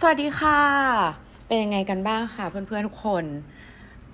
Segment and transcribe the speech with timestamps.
[0.00, 0.60] สวัสดีค่ะ
[1.46, 3.24] เป็นยังไงกันบ้างคะเพื่อนๆทุกคน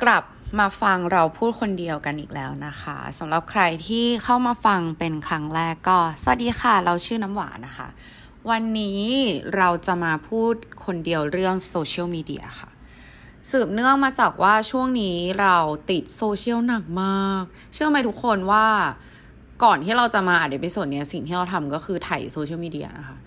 [0.02, 0.24] กลับ
[0.58, 7.88] มาฟังเราพูดคนเดียวกันอีกแล้วนะคะสำหรับใครที่เข้ามาฟังเป็นครั้งแรกก็ สวัสดีค่ะ เราชื่อน้ำหวานนะคะ
[8.50, 9.02] วันนี้
[9.56, 10.54] เราจะมาพูด
[10.84, 12.70] คนเดียวเรื่องโซเชียลมีเดียค่ะ
[13.50, 15.56] สืบเนื่องมาจากว่าช่วงนี้เรา
[15.90, 17.42] ติดโซเชียลหนักมาก
[17.74, 18.66] เชื่อไหมทุกคนว่า
[19.64, 23.18] ก่อนที่เราจะมาอัด episode เนี้ยสิ่งที่เราทำก็คือถ่ายโซเชียลมีเดียนะคะ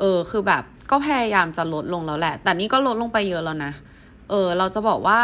[0.00, 3.72] เออ คือแบบก็พยายามจะลดลงแล้วแหละ แต่นี่ก็ลดลงไปเยอะแล้วนะ
[4.30, 5.20] เออ เราจะบอกว่า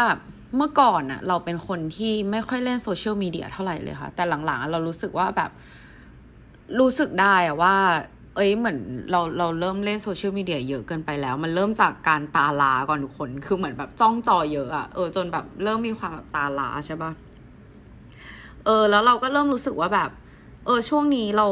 [0.55, 5.51] เมื่อก่อนอะเราเป็นคนที่ไม่ค่อยเล่นโซเชียลมีเดียเท่าไหร่เลยค่ะ แต่หลังๆ เรารู้สึกว่าแบบ
[6.79, 7.75] รู้สึกได้อะว่า
[8.35, 8.79] เอ้ยเหมือน
[9.11, 17.11] เราเราเริ่มเล่นโซเชียลมีเดียเยอะเกินไปแล้ว มันเริ่มจากการตาลาก่อนทุกคน คือเหมือนแบบจ้องจอเยอะอะเออจนแบบเริ่มมีความแบบตาลาใช่ปะ
[18.65, 20.09] เออ แล้วเราก็เริ่มรู้สึกว่าแบบ
[20.65, 21.47] เออช่วงนี้เรา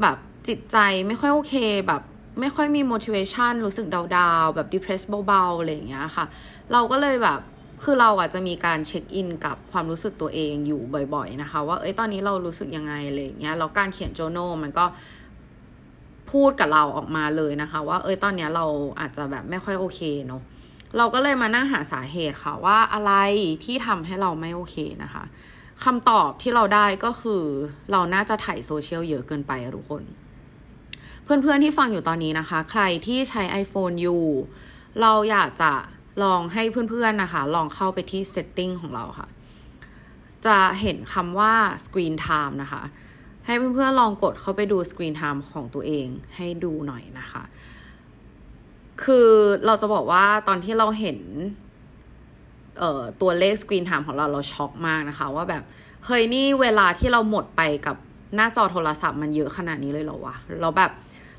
[0.00, 0.16] แบบ
[0.48, 1.54] จิตใจไม่ค่อยโอเค
[1.86, 2.02] แบบ
[2.40, 3.86] ไม่ค่อยมี motivation รู้สึก
[4.16, 6.26] ดาวๆแบบ depressed เบาๆอะไรอย่างเงี้ยค่ะ
[6.72, 7.40] เราก็เลยแบบ
[7.84, 10.80] คือเราอาจจะมีการเช็คอินกับความรู้สึกตัวเองอยู่
[11.14, 14.84] บ่อย ๆ นะคะ ว่าเอ้ยตอนนี้เรารู้สึกยังไงอะไรอย่างเงี้ยแล้วการเขียน journal มันก็
[16.32, 18.66] พูดกับเราออกมาเลยนะคะ ว่าเอ้ยตอนนี้เรา
[19.00, 20.42] อาจจะแบบไม่ค่อยโอเคเนาะ
[20.96, 23.12] เราก็เลยมานั่งหาสาเหตุค่ะว่าอะไร
[23.64, 25.24] ที่ทำให้เราไม่โอเคนะคะ
[25.84, 27.42] คำตอบที่เราได้ก็คือ
[27.92, 30.02] เราน่าจะถ่ายโซเชียลเยอะเกินไปทุกคน
[31.26, 34.24] เพื่อนๆที่ฟังอยู่ตอนนี้นะคะ ใครที่ใช้ iPhone อยู่
[35.00, 35.72] เราอยากจะ
[36.22, 39.28] ลองให้เพื่อนๆนะคะ ลองเข้าไปที่ setting ของเราค่ะ
[40.46, 41.54] จะเห็นคำว่า
[41.84, 42.82] screen time นะคะ
[43.46, 47.42] ให้เพื่อนๆลองกดเข้าไปดู screen time ของตัวเองให้ดูหน่อยนะคะ
[49.02, 49.28] คือ
[49.66, 51.18] เราจะบอกว่าตอนที่เราเห็น
[53.20, 55.62] ตัวเลข screen time ของเราเราช็อกมากนะคะ ว่าแบบ
[56.06, 57.96] เฮ้ยนี่เวลาที่เราหมดไปกับ
[58.34, 60.90] หน้าจอโทรศัพท์มันเยอะขนาดนี้เลยเหรอวะเราแบบ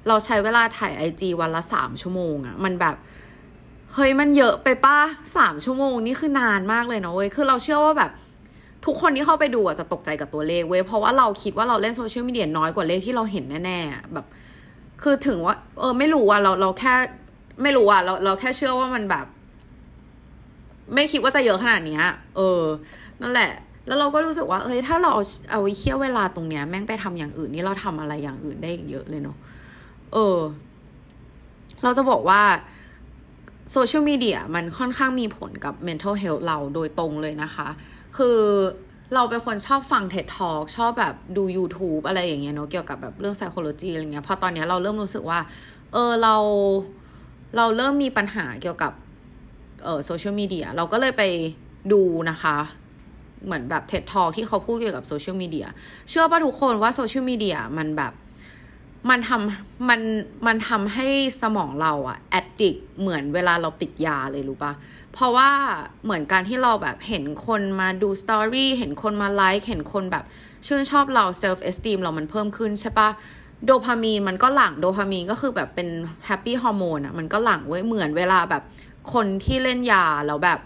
[0.08, 2.96] เราใช้เวลาถ่ายไอจีวันละสามชั่วโมงอะมันแบบ
[3.94, 4.98] เฮ้ยมันเยอะไปป้า
[5.38, 8.12] สามชั่วโมงนี่คือนานมากเลยเนาะเว้ยคือเราเชื่อว่าแบบ
[8.86, 14.26] ทุกคนที่เข้าไปดูอะจะตกใจกับตัวเลขเว้ยเพราะว่าเราคิดว่าเราเล่นโซเชียลมีเดียน้อยกว่าเลขที่เราเห็นแน่ๆแบบ
[15.04, 16.94] คือถึงว่า เออ ไม่รู้อะเราเราแค่
[17.62, 19.26] ไม่รู้อะเราเราแค่เชื่อว่ามันแบบ
[20.94, 22.00] ไม่คิดว่าจะเยอะขนาดนี้
[22.36, 22.62] เออ
[23.22, 23.52] นั่นแหละ
[23.88, 29.38] แล้วเราก็รู้สึกว่าเอ้ยถ้าเราเอาเอาเคี่ยวเวลาตรงเนี้ยแม่งไปทำอย่างอื่นนี่เราทำอะไรอย่างอื่นได้เยอะเลยเนาะ
[30.14, 30.40] เออ
[31.84, 32.42] เราจะบอกว่า
[33.72, 37.68] โซเชียลมีเดียมันค่อนข้างมีผลกับ mental health เราโดยตรงเลยนะคะ
[38.18, 38.40] คือ
[39.14, 45.40] เราเป็นคนชอบฟัง TED Talk ชอบแบบดู YouTube อะไรอย่างเงี้ยเนาะเกี่ยวกับแบบเรื่อง psychology อะไรเงี้ยพอตอนเนี้ยเราเริ่มรู้สึกว่า
[45.94, 46.36] เออเรา
[47.58, 48.92] เราเริ่มมีปัญหาเกี่ยวกับ
[49.84, 51.24] เออโซเชียลมีเดียเราก็เลยไป
[51.92, 52.58] ดูนะคะ
[53.46, 55.68] เหมือนแบบเท็ดทอที่เขาพูดเกี่ยวกับโซเชียลมีเดีย
[56.10, 58.14] เชื่อป่ะทุกคนว่าโซเชียลมีเดียมันแบบ
[59.10, 60.02] มันทำมัน
[60.48, 61.08] มันทำให้
[61.42, 64.74] สมองเราอะ addict เหมือนเวลาเราติดยาเลยรู้ปะ
[65.14, 65.50] เพราะว่า
[66.04, 70.26] เหมือนการที่เราแบบเห็นคนมาดูสตอรี่เห็นคนมาไลค์เห็นคนแบบ
[70.68, 73.10] ชื่นชอบเรา self-esteem เรามันเพิ่มขึ้นใช่ปะ
[73.66, 75.88] โดพามีนมันก็หลั่งโดพามีนก็คือแบบเป็น
[76.26, 78.64] happy hormone อะมันก็หลั่งไว้เหมือนเวลาแบบ
[79.14, 80.60] คนที่เล่นยาแล้วแบบ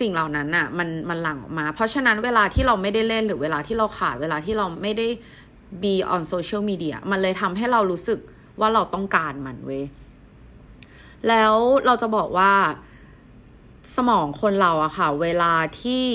[0.00, 5.06] สิ่งเหล่านั้นอะมันมันหลั่งออกมา เพราะฉะนั้นเวลาที่เราไม่ได้เล่นหรือเวลาที่เราขาดเวลาที่เราไม่ได้
[5.82, 8.18] be on social media มันเลยทำให้เรารู้สึก
[8.60, 9.84] ว่าเราต้องการมันเว้ย
[11.28, 11.54] แล้ว
[11.86, 12.52] เราจะบอกว่า
[13.96, 16.06] สมองคนเราอะค่ะ เวลาที่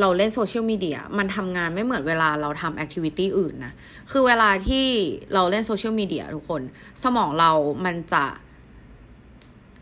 [0.00, 3.72] เราเล่นโซเชียลมีเดียมันทำงานไม่เหมือนเวลาเราทำแอคทิวิตี้อื่นนะ
[4.10, 4.86] คือเวลาที่
[5.34, 6.62] เราเล่นโซเชียลมีเดียทุกคน
[7.02, 7.50] สมองเรา
[7.84, 8.24] มันจะ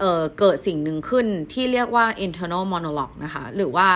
[0.00, 3.88] เอ่อเกิดสิ่งหนึ่งขึ้นที่เรียกว่า internal monologue นะคะ หรือว่า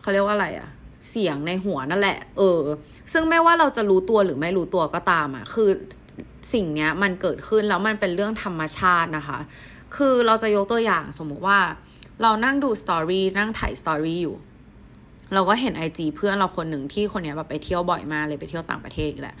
[0.00, 0.70] เขาเรียกว่าอะไรอะ
[1.08, 2.60] เสียงในหัวนั่นแหละ เออ
[3.12, 5.70] ซึ่งไม่ว่าเราจะรู้ตัวหรือไม่รู้ตัวก็ตามอะคือ
[6.52, 9.38] สิ่งเนี้ยมันเกิดขึ้นแล้วมันเป็นเรื่องธรรมชาตินะคะ
[9.96, 11.58] คือเราจะยกตัวอย่างสมมุติว่า
[12.22, 14.36] เรานั่งดูสตอรี่นั่งถ่ายสตอรี่อยู่
[15.34, 19.36] เราก็เห็นไอจีเพื่อนเราคนหนึ่งที่คนนี้แบบไปเที่ยวบ่อยมากเลยไปเที่ยวต่างประเทศอีกแหละ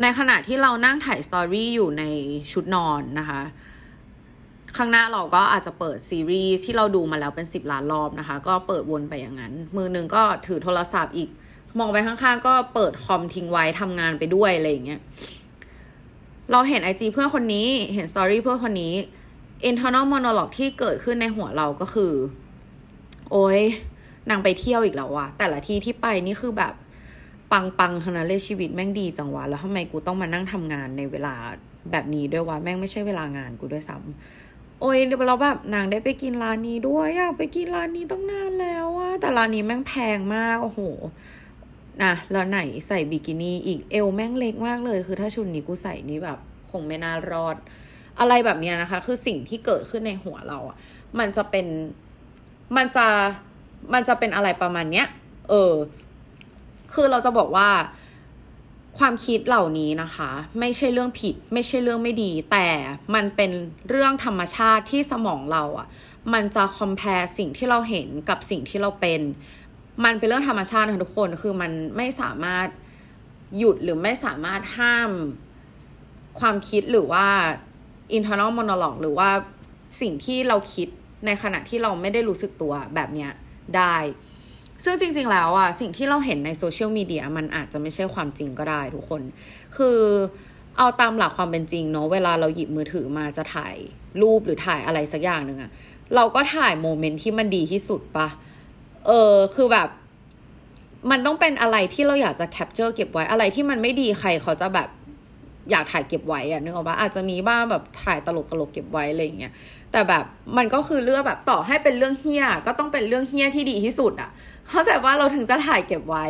[0.00, 2.04] ในขณะที่เรานั่งถ่ายสตอรี่อยู่ใน
[2.52, 3.40] ชุดนอนนะคะ
[4.76, 11.28] ข้างหน้าเราก็อาจจะเปิดซีรีส์ที่เราดูมาแล้วเป็นสิบล้านรอบนะคะ ก็เปิดวนไปอย่างนั้น มือหนึ่งก็ถือโทรศัพท์อีก
[11.78, 15.00] มองไปข้างๆ ก็เปิดคอมทิ้งไว้ทำงานไปด้วยอะไรอย่างเงี้ย
[16.52, 18.94] เราเห็นไอจีเพื่อนคนนี้เห็นสตอรี่เพื่อนคนนี้
[19.70, 22.12] internal monologue ที่เกิดขึ้นในหัวเราก็คือ
[23.30, 23.60] โอ้ย
[24.30, 26.74] นางไปเที่ยวอีกแล้ววะแต่ละที่ที่ไปนี่คือแบบ
[27.52, 31.34] ปังปังขนาดเลยชีวิตแม่งดีจังวะ แล้วทำไมกูต้องมานั่งทำงานในเวลา
[31.90, 34.45] แบบนี้ด้วยวะ แม่งไม่ใช่เวลางานกูด้วยซ้ำ
[34.80, 40.80] โอ้ยเราแบบนางได้ไปกินร้านนี้ด้วยอยากไปกินร้านนี้ต้องนานแล้วอะแต่ร้านนี้แม่งแพงมาก โอ้โห
[42.02, 46.38] นะแล้วไหนใส่บิกินี่อีกเอวแม่งเล็กมากเลย คือถ้าชุดนี้กูใส่นี่แบบ
[46.70, 47.56] คงไม่น่ารอด
[48.20, 50.76] อะไรแบบเนี้ยนะคะ คือสิ่งที่เกิดขึ้นในหัวเราอะ
[51.18, 51.66] มันจะเป็น
[52.76, 53.06] มันจะ
[53.92, 55.06] มันจะเป็นอะไรประมาณเนี้ย
[55.48, 55.74] เออ
[56.94, 57.68] คือเราจะบอกว่า
[58.98, 62.68] ความคิดเหล่านี้นะคะ ไม่ใช่เรื่องผิด ไม่ใช่เรื่องไม่ดี แต่
[63.14, 63.50] มันเป็น
[63.88, 65.86] เรื่องธรรมชาติที่สมองเราอะ่ะ
[66.32, 67.08] มันจะคอมเพล
[67.38, 69.20] สิ่งที่เราเห็นกับสิ่งที่เราเป็น
[70.04, 72.68] มันเป็นเรื่องธรรมชาตินะทุกคนคือมันไม่สามารถ
[73.58, 75.10] หยุดหรือไม่สามารถห้าม
[76.40, 77.26] ความคิดหรือว่า
[78.16, 79.30] internal monologue หรือว่า
[80.00, 80.88] สิ่งที่เราคิด
[81.26, 83.32] ในขณะที่เราไม่ได้รู้สึกตัวแบบเนี้ย
[83.76, 83.96] ได้
[84.84, 89.22] ซึ่งจริง ๆ แล้วอะสิ่งที่เราเห็นในโซเชียลมีเดียมันอาจจะไม่ใช่ความจริงก็ได้ทุกคน
[89.76, 89.98] คือ
[90.78, 93.76] เอาตามหลักความเป็นจริงเนาะเวลาเราหยิบมือถือมาจะถ่าย
[94.22, 95.70] รูปหรือถ่ายอะไรสักอย่างหนึ่งอะ
[96.14, 98.28] เราก็ถ่ายโมเมนต์ที่มันดีที่สุดปะ
[99.06, 99.88] เออคือแบบ
[101.10, 104.88] มันต้องเป็นอะไรที่เราอยากจะ capture เก็บไว้อะไรที่มันไม่ดีใครเขาจะแบบ
[105.70, 109.52] อยากถ่ายเก็บไว้อะนึกออกปะอาจจะมีบ้างแบบถ่ายตลกตลกเก็บไว้อะไรอย่างเงี้ย
[109.92, 110.24] แต่แบบ
[110.56, 114.30] มันก็คือเรื่องแบบต่อให้เป็นเรื่องเหี้ยก็ต้องเป็นเรื่องเหี้ยที่ดีที่สุดอะ
[114.70, 116.26] เข้าใจว่าเราถึงจะถ่ายเก็บไว้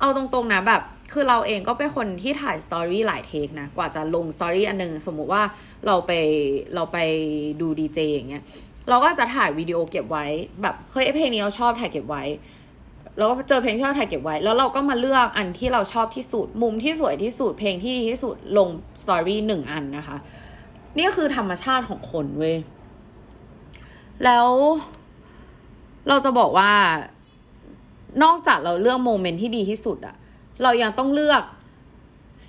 [0.00, 5.42] เอาตรงๆนะแบบ คือเราเองก็เป็นคนที่ถ่ายสตอรี่หลาย take นะ กว่าจะลงสตอรี่อันนึง สมมุติว่า
[5.86, 6.12] เราไป
[6.74, 6.98] เราไป
[7.60, 8.42] ดูดีเจอย่างเงี้ย
[8.88, 10.26] เราก็จะถ่ายวิดีโอเก็บไว้
[10.62, 12.24] แบบเฮ้ยเพลงนี้เราชอบถ่ายเก็บไว้
[13.16, 18.68] แล้วก็เจอเพลงที่เราถ่ายเก็บไว้ แล้วเราก็มาเลือกอันที่เราชอบที่สุด มุมที่สวยที่สุด เพลงที่ดีที่สุด ลง
[19.02, 20.16] สตอรี่หนึ่งอันนะคะ
[20.98, 22.56] นี่คือธรรมชาติของคนเว้ย
[24.24, 24.48] แล้ว
[26.08, 26.72] เราจะบอกว่า
[28.22, 30.16] นอกจากเราเลือกโมเมนต์ที่ดีที่สุดอะ
[30.62, 31.42] เรายังต้องเลือก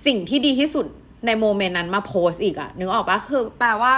[0.06, 0.86] สิ่งที่ดีที่สุด
[1.26, 3.94] ใน moment นั้นมาโพสต์อีกอะนึกออกปะคือ แปลว่า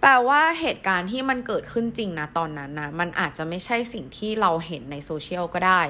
[0.00, 5.82] แปลว่าเหตุการณ์ที่มันเกิดขึ้นจริงนะตอนนั้นนะมันอาจจะไม่ใช่สิ่งที่เราเห็นในโซเชียลก็ได้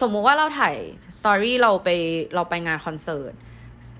[0.00, 0.76] สมมุติว่าเราถ่าย
[1.18, 1.88] สตอรี่เราไป
[2.34, 3.32] เราไปงานคอนเสิร์ต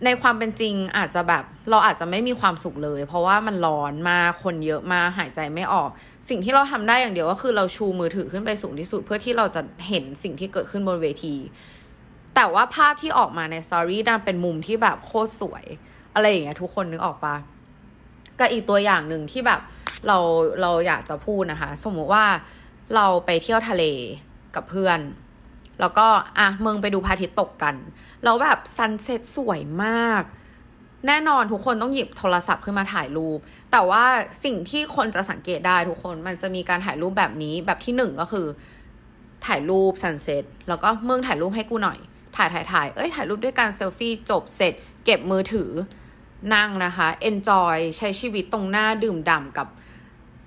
[0.04, 5.90] ในความเป็นจริงอาจจะแบบเราอาจจะไม่มีความสุขเลย เพราะว่ามันร้อนมากคนเยอะมากหายใจไม่ออก
[6.28, 11.34] สิ่งที่เราทำได้อย่างเดียวก็คือเราชูมือถือขึ้นไปสูงที่สุด เพื่อที่เราจะเห็นสิ่งที่เกิดขึ้นบนเวที
[12.34, 15.64] แต่ว่าภาพที่ออกมาในสตอรี่ดันเป็นมุมที่แบบโคตรสวย
[16.14, 17.36] อะไรอย่างเงี้ยทุกคนนึกออกปะ
[18.38, 19.60] กับอีกตัวอย่างหนึ่งที่แบบ
[20.06, 20.18] เรา
[20.60, 22.24] เราอยากจะพูดนะคะ สมมุติว่า
[22.94, 23.84] เราไปเที่ยวทะเล
[24.54, 24.98] กับเพื่อน
[25.80, 26.06] แล้วก็
[26.38, 27.74] อะมึงไปดูพระอาทิตย์ตกกัน
[28.24, 30.22] แล้วแบบ sunset สวยมาก
[31.06, 33.38] แน่นอนทุกคนต้องหยิบโทรศัพท์ขึ้นมาถ่ายรูป
[33.72, 34.04] แต่ว่า
[34.44, 38.46] สิ่งที่คนจะสังเกตได้ทุกคนมันจะมีการถ่ายรูปแบบนี้แบบที่หนึ่งก็คือ
[39.46, 41.98] ถ่ายรูปซันเซ็ตแล้วก็มึงถ่ายรูปให้กูหน่อย
[42.36, 44.74] ถ่ายถ่ายถ่ายเอ้ยถ่ายรูปด้วยการเซลฟี่จบเสร็จ
[45.04, 45.70] เก็บมือถือ
[46.54, 49.68] นั่งนะคะ enjoy ใช้ชีวิตตรงหน้าดื่มด่ำกับ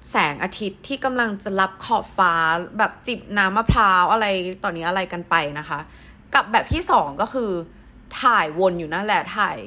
[0.09, 2.33] แสงอาทิตย์ที่กำลังจะรับขอบฟ้า
[2.77, 4.25] แบบจิบน้ำมะพร้าวอะไร
[4.63, 5.79] ตอนนี้อะไรกันไปนะคะ
[6.33, 7.51] กับแบบที่สองก็คือ
[8.21, 9.57] ถ่ายวนอยู่นั่นแหละถ่าย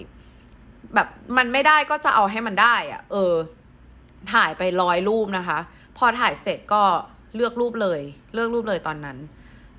[0.94, 3.34] แบบมันไม่ได้ก็จะเอาให้มันได้อะเออ
[4.32, 5.58] ถ่ายไปร้อยรูปนะคะ
[5.96, 6.82] พอถ่ายเสร็จก็
[7.34, 8.00] เลือกรูปเลย
[8.34, 9.18] เลือกรูปเลยตอนนั้น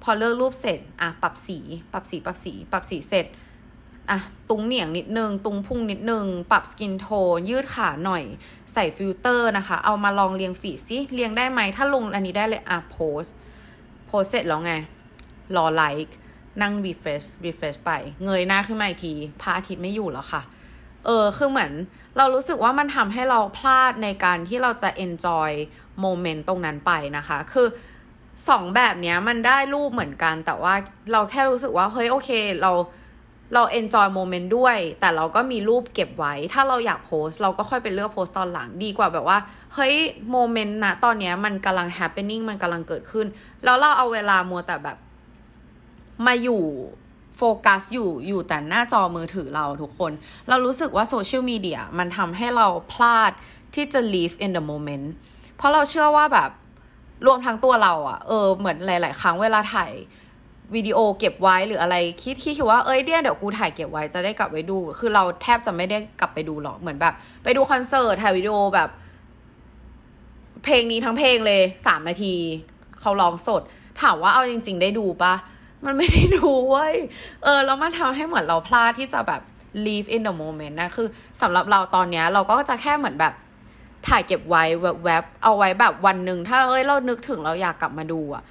[0.04, 1.60] พอเลือกรูปเสร็จอะปรับสี
[1.94, 3.26] ปรับสีปรับสี ปรับสีเสร็จ
[4.10, 4.20] อะ
[4.50, 8.24] ดึงเหนียงนิดนึง ดึงพุงนิดนึง ปรับ skin tone ยืดขาหน่อย
[8.74, 13.24] ใส่ฟิลเตอร์นะคะ เอามาลองเรียง feed ซิเรียงได้ไหม ถ้าลงอันนี้ได้เลย อะโพสต์
[14.08, 14.74] โพสต์เสร็จแล้วไง
[15.56, 16.18] รอไลค์
[16.62, 17.92] นั่ง refresh refresh ไป
[18.24, 20.42] เงยหน้าขึ้นมาอีกทีพระอาทิตย์ไม่อยู่แล้วค่ะ
[21.06, 21.72] เออ คือเหมือน
[22.18, 25.52] เรารู้สึกว่ามันทำให้เราพลาดในการที่เราจะ enjoy
[26.00, 27.68] moment ตรงนั้นไปนะคะ คือ
[28.50, 30.74] สองแบบเนี้ยมันได้รูปเหมือนกัน แต่ว่า
[31.12, 32.30] เราแค่รู้สึกว่า เฮ้ย โอเค
[32.62, 32.72] เรา
[33.54, 39.38] เรา enjoy moment ด้วย แต่เราก็มีรูปเก็บไว้ ถ้าเราอยากโพสต์เราก็ค่อยไปเลือกโพสต์ตอนหลังดีกว่าแบบว่า
[39.74, 39.96] เฮ้ย
[40.32, 43.28] moment นะตอนนี้มันกำลัง happening มันกำลังเกิดขึ้น
[43.64, 44.98] แล้วเราเอาเวลามัวแต่แบบ
[46.26, 46.64] มาอยู่
[47.38, 50.12] โฟกัสอยู่อยู่แต่หน้าจอมือถือเราทุกคน
[50.50, 53.32] เรารู้สึกว่าโซเชียลมีเดียมันทำให้เราพลาด
[53.76, 55.06] ที่จะ live in the moment
[55.56, 56.50] เพราะเราเชื่อว่าแบบ
[57.26, 59.92] รวมทั้งตัวเราอะเออเหมือนหลาย ๆ ครั้งเวลาถ่าย
[60.76, 68.90] วิดีโอเก็บไว้หรืออะไรคิดคิดว่าเอ้ยเดี๋ยวเดี๋ยวกูถ่ายเก็บไว้จะได้กลับไปดู คือเราแทบจะไม่ได้กลับไปดูหรอกเหมือนแบบ ไปดูคอนเสิร์ตถ่ายวิดีโอแบบ
[70.64, 72.36] เพลงนี้ทั้งเพลงเลยสามนาที
[73.02, 73.62] เขาร้องสด
[74.02, 75.34] ถามว่าเอาจริง ๆ ได้ดูปะ
[75.86, 76.96] มันไม่ได้ดูเว้ย
[77.44, 79.42] เออแล้วมันทำให้เหมือนเราพลาดที่จะแบบ
[79.86, 81.08] live in the moment นะคือ
[81.42, 83.34] สำหรับเราตอนเนี้ยเราก็จะแค่เหมือนแบบ
[84.08, 84.64] ถ่ายเก็บไว้
[85.04, 88.44] แวบๆเอาไว้แบบวันหนึ่งถ้าเอ้ยเรานึกถึงเราอยากกลับมาดูอะ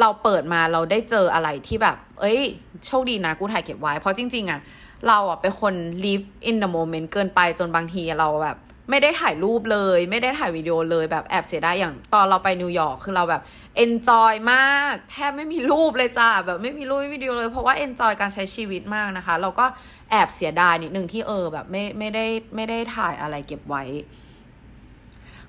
[0.00, 2.40] เราเปิดมาเราได้เจออะไรที่แบบ เอ้ย
[2.86, 4.60] โชคดีนะกูถ่ายเก็บไว้ เพราะจริง ๆอะ
[5.08, 5.74] เราอะเป็นคน
[6.04, 8.58] live in the moment เกินไปจนบางทีเราแบบ
[8.90, 13.42] ไม่ได้ถ่ายรูปเลย ไม่ได้ถ่ายวิดีโอเลยแบบแอบเสียดายอย่างตอนเราไปนิวยอร์กคือเราแบบ
[13.84, 19.66] enjoy มาก แทบไม่มีรูปเลยจ้าแบบไม่มีรูปวิดีโอเลยเพราะว่า enjoy การใช้ชีวิตมากนะคะ เราก็
[20.10, 23.82] แอบเสียดายนิดนึงที่เออแบบไม่ไม่ได้ไม่ได้ถ่ายอะไรเก็บไว้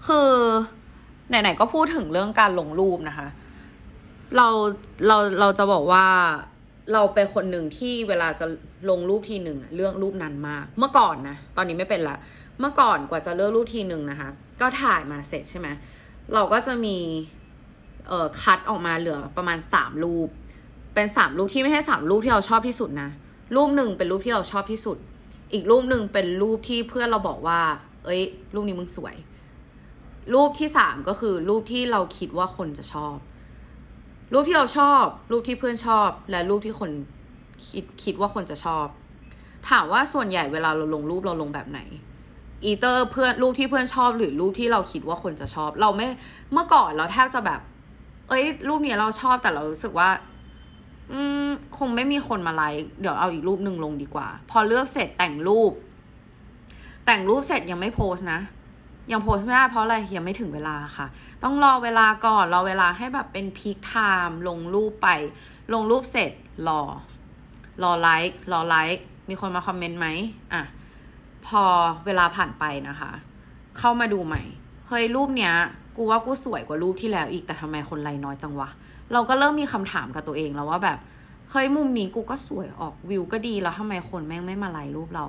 [0.08, 0.30] คือ
[1.30, 3.28] ไหนๆก็พูดถึงเรื่องการลงรูปนะคะ
[4.38, 4.48] เรา
[5.08, 6.06] เราเราจะบอกว่า
[6.94, 8.46] เราเป็นคนหนึ่งที่เวลาจะ
[8.90, 12.18] ลงรูปทีหนึ่งเรื่องรูปนั้นมาก เมื่อก่อนนะ ตอนนี้ไม่เป็นละ
[12.60, 14.30] เมื่อก่อนกว่าจะเลือกรูปทีหนึ่งนะคะ
[14.62, 15.68] ก็ถ่ายมาเสร็จใช่ไหม
[16.34, 16.98] เราก็จะมี
[18.08, 20.30] เอ่อคัดออกมาเหลือประมาณสามรูป
[20.94, 23.10] เป็นสามรูปที่ไม่ใช่สามรูปที่เราชอบที่สุดนะ
[23.56, 24.98] รูปหนึ่งเป็นรูปที่เราชอบที่สุด
[25.54, 27.60] อีกรูปหนึ่งเป็นรูปที่เพื่อนเราบอกว่า
[28.06, 28.22] เอ้ย
[28.54, 29.16] รูปนี้มึงสวย
[30.34, 33.16] รูปที่สามก็คือรูปที่เราคิดว่าคนจะชอบ
[34.34, 36.92] รูปที่เราชอบ รูปที่เพื่อนชอบ และรูปที่คน
[37.68, 38.88] คิดคิดว่าคนจะชอบ
[39.70, 41.80] ถามว่าส่วนใหญ่เวลาเราลงรูปเราลงแบบไหน
[42.66, 46.08] either เพื่อนรูปที่เพื่อนชอบ หรือรูปที่เราคิดว่าคนจะชอบ เราไม่
[46.54, 47.60] เมื่อก่อนเราแทบจะแบบ
[48.30, 50.10] เอ้ย รูปนี้เราชอบแต่เรารู้สึกว่า
[51.12, 55.72] อืมคงไม่มีคนมาไลค์เดี๋ยวเอาอีกรูปหนึ่งลงดีกว่า พอเลือกเสร็จแต่งรูป
[57.06, 58.40] แต่งรูปเสร็จยังไม่โพสต์นะ
[59.12, 61.08] ยังโพสต์ไม่ได้เพราะอะไรยังไม่ถึงเวลาค่ะ
[61.44, 65.08] ต้องรอเวลาก่อน รอเวลาให้แบบเป็น peak time ลงรูปไป
[65.74, 66.32] ลงรูปเสร็จ
[66.68, 66.82] รอ
[67.84, 70.08] รอไลค์รอไลค์มีคนมาคอมเมนต์ไหม
[70.54, 70.64] อะ
[71.48, 71.64] พอ
[72.06, 73.12] เวลาผ่านไปนะคะ
[73.78, 74.42] เข้ามาดูใหม่
[74.88, 75.54] เฮ้ยรูปเนี้ย
[75.98, 78.70] กูว่ากูสวยกว่ารูปที่แล้วอีกแต่ทำไมคนไลค์น้อยจังวะ
[79.14, 80.98] เราก็เริ่มมีคำถามกับตัวเองแล้วว่าแบบ
[81.52, 85.26] เฮ้ยมุมนี้กูก็สวยออกวิวก็ดีแล้วทำไมคนแม่งไม่มาไลค์รูปเรา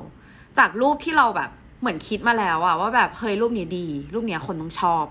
[0.59, 5.05] จากรูปที่เราแบบ เหมือนคิดมาแล้วอะว่าแบบเฮ้ยรูปนี้ดี รูปเนี้ยคนต้องชอบ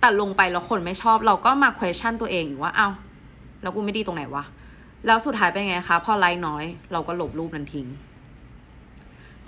[0.00, 2.88] แต่ลงไปแล้วคนไม่ชอบ เราก็มา question ตัวเองว่าเอ้า
[3.62, 4.44] แล้วกูไม่ดีตรงไหนวะ
[5.06, 7.86] แล้วสุดท้ายเป็นไงคะ พอไลค์น้อย เราก็ลบรูปนั้นทิ้ง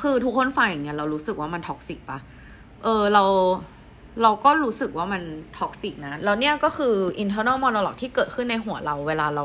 [0.03, 2.19] คือทุกคนฟังอย่างเงี้ยเรารู้สึกว่ามัน toxic ปะ
[2.83, 3.25] เออเรา
[4.23, 5.23] เราก็รู้สึกว่ามัน
[5.59, 9.45] toxic นะ แล้วเนี่ยก็คือ internal monologue ที่เกิดขึ้นในหัวเรา เวลาเรา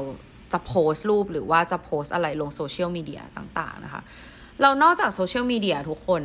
[0.53, 4.01] จะโพสต์รูปหรือว่าจะโพสต์อะไรลงโซเชียลมีเดียต่าง ๆ นะคะ
[4.61, 6.23] เรานอกจากโซเชียลมีเดียทุกคน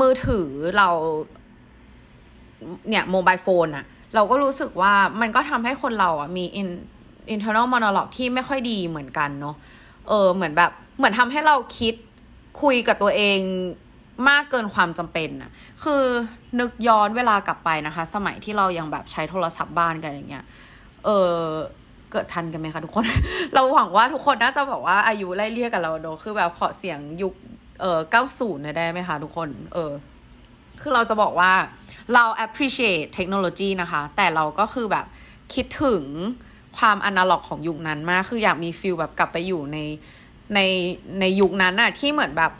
[0.00, 0.88] มือถือเรา
[2.88, 6.68] เนี่ยโมบายโฟนอะเราก็รู้สึกว่ามันก็ทำให้คนเราอะมี in
[7.34, 9.56] internal monologue ที่ไม่ค่อยดีเหมือนกันเนาะ
[10.08, 11.94] เออเหมือนแบบเหมือนทำให้เราคิด
[12.62, 13.38] คุยกับตัวเอง
[14.28, 15.50] มากเกินความจำเป็นอะ
[15.84, 16.02] คือ
[16.60, 20.44] นึกย้อนเวลากลับไปนะคะ สมัยที่เรายังแบบใช้โทรศัพท์บ้านกันอย่างเงี้ย
[21.04, 21.36] เออ
[22.12, 23.04] เกิดทันกันไหมคะทุกคน
[23.54, 27.34] เราหวังว่าทุกคนน่าจะบอกว่าอายุไล่เรียกกับเราเนอะคือแบบขอเสียงยุค
[27.80, 29.92] เออเก้าศูนย์ได้ไหมคะทุกคน เออ
[30.80, 31.52] คือเราจะบอกว่า
[32.14, 35.06] เรา appreciate เทคโนโลยีนะคะ แต่เราก็คือแบบ
[35.54, 36.04] คิดถึง
[36.78, 39.78] ความอนาล็อกของยุคนั้นมาก คืออยากมีฟิลแบบกลับไปอยู่ใน
[40.54, 40.60] ใน
[41.20, 42.52] ในยุคนั้นอะที่เหมือนแบบ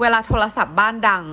[0.00, 1.24] เวลาโทรศัพท์บ้านดัง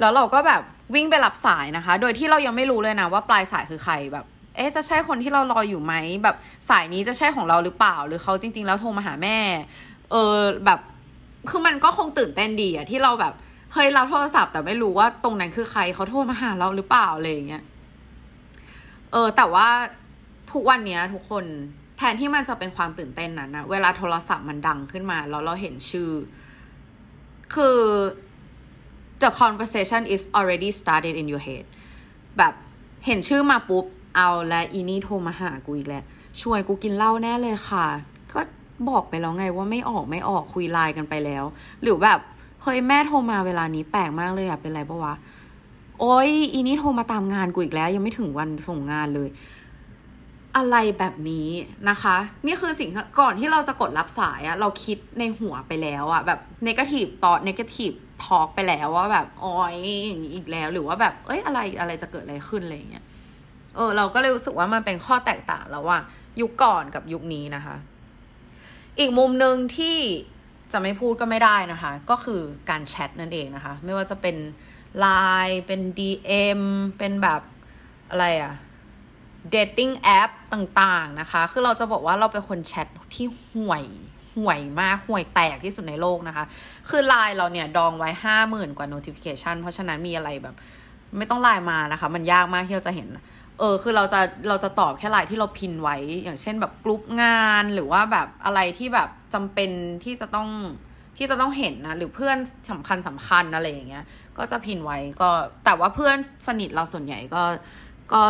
[0.00, 0.62] แล้วเราก็แบบ
[0.94, 4.24] วิ่งไปรับสายนะคะ โดยที่เรายังไม่รู้เลยนะว่าปลายสายคือใครแบบ
[4.56, 6.36] เอ๊ะจะใช่คนที่เรารออยู่ไหมแบบ
[6.68, 9.38] สายนี้จะใช่ของเราหรือเปล่า หรือเขาจริง ๆ แล้วโทรมาหาแม่
[10.10, 10.80] เออแบบ
[11.50, 13.34] คือมันก็คงตื่นเต้นดีอะที่เราแบบ
[13.72, 17.62] เคยรับโทรศัพท์แต่ไม่รู้ว่าตรงนั้นคือใครเขาโทรมาหาเราหรือเปล่าอะไรอย่างเงี้ย
[19.12, 19.68] เออ แต่ว่า
[20.52, 21.44] ทุกวันเนี้ย ทุกคน
[21.96, 26.10] แทนที่มันจะเป็นความตื่นเต้นนั้นนะเวลาโทรศัพท์มันดังขึ้นมา แล้วเราเห็นชื่อ
[27.54, 27.78] คือ
[29.22, 31.64] the conversation is already started in your head
[32.38, 32.54] แบบ
[33.06, 33.84] เห็นชื่อมาปุ๊บ
[34.16, 36.04] เอาและอีนี่โทรมาหากูอีกแล้ว
[36.40, 37.86] ชวนกูกินเหล้าแน่เลยค่ะ
[38.88, 41.44] บอกไปแล้วไงว่าไม่ออกไม่ออกคุยไลน์กันไปแล้ว
[41.82, 42.18] หรือแบบ
[42.62, 45.14] เฮ้ยแม่โทรมาเวลานี้แปลกมากเลยอะเป็นไรปะวะ
[46.00, 49.28] โอ้ยอีนี่โทรมาตามงานกูอีกแล้ว ยังไม่ถึงวันส่งงานเลย
[50.56, 51.48] อะไรแบบนี้
[51.90, 52.16] นะคะ
[52.46, 52.90] นี่คือสิ่ง
[53.20, 57.92] ก่อนที่เราจะกดรับสายอะเราคิดในหัวไปแล้วอะแบบเนกาทีฟตอเนกาทีฟ
[58.24, 59.74] ทอล์กไปแล้วว่าแบบอ๋อย
[60.06, 63.04] อย่างนี้อีกแล้ว หรือว่าแบบ เอ้ยอะไรอะไรจะเกิดอะไรขึ้นอะไรอย่างเงี้ย
[63.76, 65.98] เออ เราก็เลยรู้สึกว่ามันเป็นข้อแตกต่างแล้วว่า
[66.40, 67.76] ยุคก่อนกับยุคนี้นะคะ
[68.98, 69.98] อีกมุมหนึ่งที่
[70.72, 74.36] จะไม่พูดก็ไม่ได้นะคะ ก็คือการแชทนั่นเองนะคะ ไม่ว่าจะเป็น
[75.04, 76.60] Line เป็น DM
[76.98, 77.42] เป็นแบบ
[78.10, 78.54] อะไรอะ
[79.54, 83.84] dating app ต่างๆนะคะ คือเราจะบอกว่าเราเป็นคนแชทที่ห่วย
[84.36, 86.44] ห่วยมากห่วยแตกที่สุดในโลกนะคะ
[86.88, 90.54] คือไลน์เราเนี่ยดองไว้ห้าหมื่นกว่า notification เพราะฉะนั้นมีอะไรแบบ
[91.16, 93.08] ไม่ต้องไลน์มานะคะ มันยากมากที่เราจะเห็น
[93.58, 99.70] เออคือเราจะเราจะตอบแค่ไลน์ที่เรา pin ไว้ อย่างเช่นแบบกลุ่มงานหรือว่าแบบอะไรที่แบบจำเป็น
[100.04, 100.48] ที่จะต้อง
[101.16, 102.38] ที่จะต้องเห็นนะหรือเพื่อน
[102.70, 104.04] สำคัญสำคัญอะไรอย่างเงี้ย
[104.38, 105.30] ก็จะ pin ไว้ก็
[105.64, 107.42] แต่ว่าเพื่อนสนิทเราส่วนใหญ่ก็
[108.12, 108.22] ก็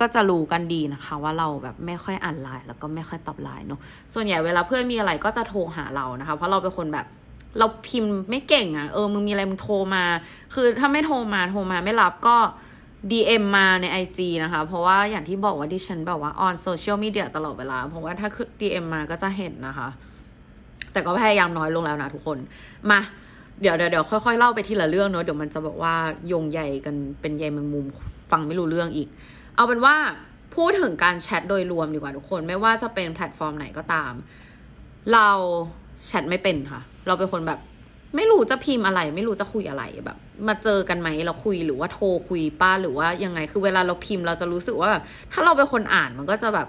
[0.00, 3.80] ก็จะรู้กันดีนะคะ ว่าเราแบบไม่ค่อยอ่านไลน์แล้วก็ไม่ค่อยตอบไลน์เนาะ
[4.14, 7.06] ส่วนใหญ่เวลาเพื่อนมีอะไรก็จะโทรหาเรานะคะ เพราะเราเป็นคนแบบ
[7.58, 10.04] เราพิมพ์ไม่เก่งอะ่ะเออมึงมีอะไรมึงโทรมา
[10.54, 12.36] คือถ้าไม่โทรมาโทรมาไม่รับก็
[13.10, 19.88] DM มาใน IG นะคะ เพราะว่าอย่างที่บอกว่าดิฉันแบบว่าออนโซเชียลมีเดียตลอดเวลา เพราะว่าถ้าคือ DM มาก็จะเห็นนะคะ
[20.92, 22.38] แต่ก็พยายามน้อยลงแล้วนะทุกคน
[22.90, 23.00] มา
[23.60, 25.94] เดี๋ยวเดี๋ยวเดี๋ยวค่อยๆเล่าไปทีละเรื่องเนอะเดี๋ยวมันจะบอกว่า
[26.28, 27.86] โยงใหญ่กันเป็นใยแมงมุม
[28.30, 29.08] ฟังไม่รู้เรื่องอีก
[29.56, 29.94] เอาเป็นว่า
[30.54, 34.12] พูดถึงการแชทโดยรวมดีกว่าทุกคน ไม่ว่าจะเป็นแพลตฟอร์มไหนก็ตาม
[35.12, 35.28] เรา
[36.06, 37.60] แชทไม่เป็นค่ะ เราเป็นคนแบบ
[38.14, 46.68] ไม่รู้จะพิมพ์อะไร ไม่รู้จะคุยอะไรแบบ มาเจอกันไหมเราคุยหรือว่าโทรคุยป้าหรือว่ายังไงคือเวลาเราพิมพ์เราจะรู้สึกว่าแบบถ้าเราเป็นคนอ่านมันก็จะแบบ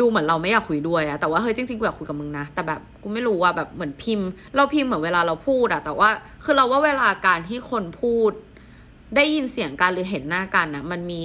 [0.00, 4.26] ดูเหมือนเราไม่อยากคุยด้วยอะแต่ว่าเฮ้ยจริงๆกูอยากคุยกับมึงนะ แต่แบบกูไม่รู้ว่าแบบเหมือนพิมพ์
[4.56, 6.08] เราพิมพ์เหมือนเวลาเราพูดอะแต่ว่า
[6.44, 8.32] คือเราว่าเวลาการที่คนพูด
[9.16, 11.22] ได้ยินเสียงกันหรือเห็นหน้ากันนะมันมี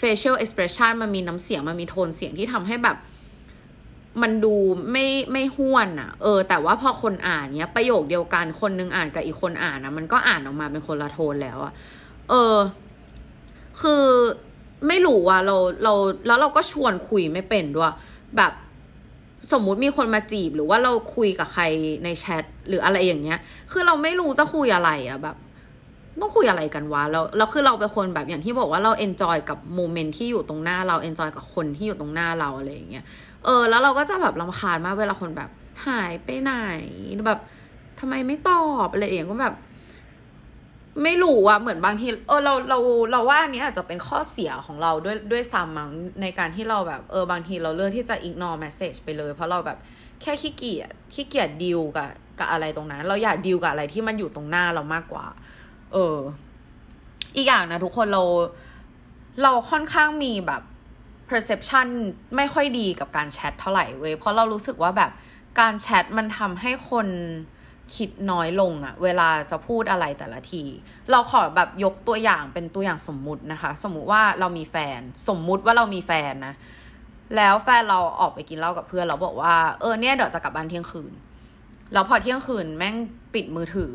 [0.00, 2.96] facial expression มันมีน้ำเสียงมันมีโทนเสียงที่ทำให้แบบ
[4.22, 4.54] มันดู
[4.92, 11.72] ไม่ไม่ห้วนอะเออ แต่ว่าพอคนอ่านเนี้ย ประโยคเดียวกันคนนึงอ่านกับอีกคนอ่านนะมันก็อ่านออกมาเป็นคนละโทนแล้วอะ
[12.30, 12.56] เออ
[13.80, 14.04] คือ
[14.88, 15.94] ไม่รู้ว่าเราเรา
[16.26, 17.92] แล้วเราก็ชวนคุยไม่เป็นด้วย
[18.36, 18.52] แบบ
[19.52, 21.64] สมมุติมีคนมาจีบหรือว่าเราคุยกับใคร
[22.04, 23.38] ในแชทหรืออะไรอย่างเงี้ย
[23.72, 25.36] คือเราไม่รู้จะคุยอะไรอะแบบ
[26.20, 33.04] ต้องคุยอะไรกันวะแล้วแล้วคือเราเป็นคนแบบอย่างที่บอกว่าเรา enjoy กับ moment ที่อยู่ตรงหน้าเรา enjoy กับคนที่อยู่ตรงหน้าเราอะไรอย่างเงี้ย
[33.44, 35.50] เออ แล้วเราก็จะแบบลำคาญมากเวลาคนแบบ
[35.86, 36.54] หายไปไหน
[37.26, 37.40] แบบ
[38.00, 39.56] ทำไมไม่ตอบอะไรอย่างก็แบบ
[41.02, 42.78] ไม่รู้อะเหมือนบางทีเออเราเรา
[43.12, 45.90] เราว่าอันนี้อาจจะเป็นข้อเสียของเราด้วยด้วยซ้ำมั้ง
[46.22, 49.78] ในการที่เราแบบ เออบางทีเราเลือกที่จะ ignore message ไปเลย เพราะเราแบบ
[50.22, 55.26] แค่ขี้เกียจขี้เกียจดิวกับกับอะไรตรงนั้น เราอยากดิวกับอะไรที่มันอยู่ตรงหน้าเรามากกว่า
[55.92, 56.16] เออ
[57.36, 58.22] อีกอย่างนะทุกคนเรา
[59.42, 60.62] เราค่อนข้างมีแบบ
[61.30, 61.88] perception
[62.36, 65.10] ไม่ค่อยดีกับการแชทเท่าไหร่เว้ยเพราะเรารู้สึกว่าแบบ
[65.60, 67.08] การแชทมันทำให้คน
[67.96, 70.62] คิดน้อยลงอะเวลาจะพูดอะไรแต่ละที
[71.10, 76.54] เราขอแบบยกตัวอย่างเป็นตัวอย่างสมมุตินะคะ สมมุติว่าเรามีแฟน สมมุติว่าเรามีแฟนนะ
[77.36, 81.12] แล้วแฟนเราออกไปกินเหล้ากับเพื่อนเราบอกว่าเออเนี่ยเดี๋ยวจะกลับบ้านเที่ยงคืน
[81.92, 82.96] แล้วพอเที่ยงคืนแม่ง
[83.34, 83.94] ปิดมือถือ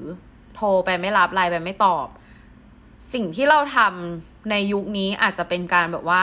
[0.56, 2.08] โทรไปไม่รับไลน์ไปไม่ตอบ
[3.14, 6.22] สิ่งที่เราทำในยุคนี้อาจจะเป็นการแบบว่า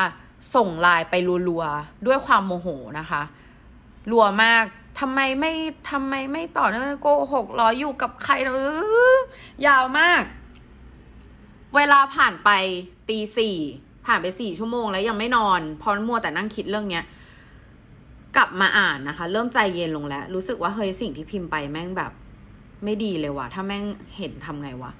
[0.54, 1.14] ส่งไลน์ไป
[1.48, 2.68] รัวๆ ด้วยความโมโห
[2.98, 3.22] นะคะ
[4.10, 4.64] รัวมาก
[5.00, 5.52] ทำไมไม่
[5.90, 8.34] ทำไมไม่ต่อเนื่องโกหกรออยู่กับใคร
[9.66, 10.22] ยาวมาก
[11.76, 12.50] เวลาผ่านไป
[13.08, 13.56] ตีสี่
[14.06, 17.04] ผ่านไปสี่ชั่วโมงแล้วยังไม่นอนพอมัวแต่นั่งคิดเรื่องเนี้ย
[18.36, 22.12] กลับมาอ่านนะคะ เริ่มใจเย็นลงแล้ว รู้สึกว่าเฮ้ยสิ่งที่พิมพ์ไปแม่งแบบ
[22.84, 23.84] ไม่ดีเลยว่ะ ถ้าแม่ง
[24.16, 24.90] เห็นทำไงวะ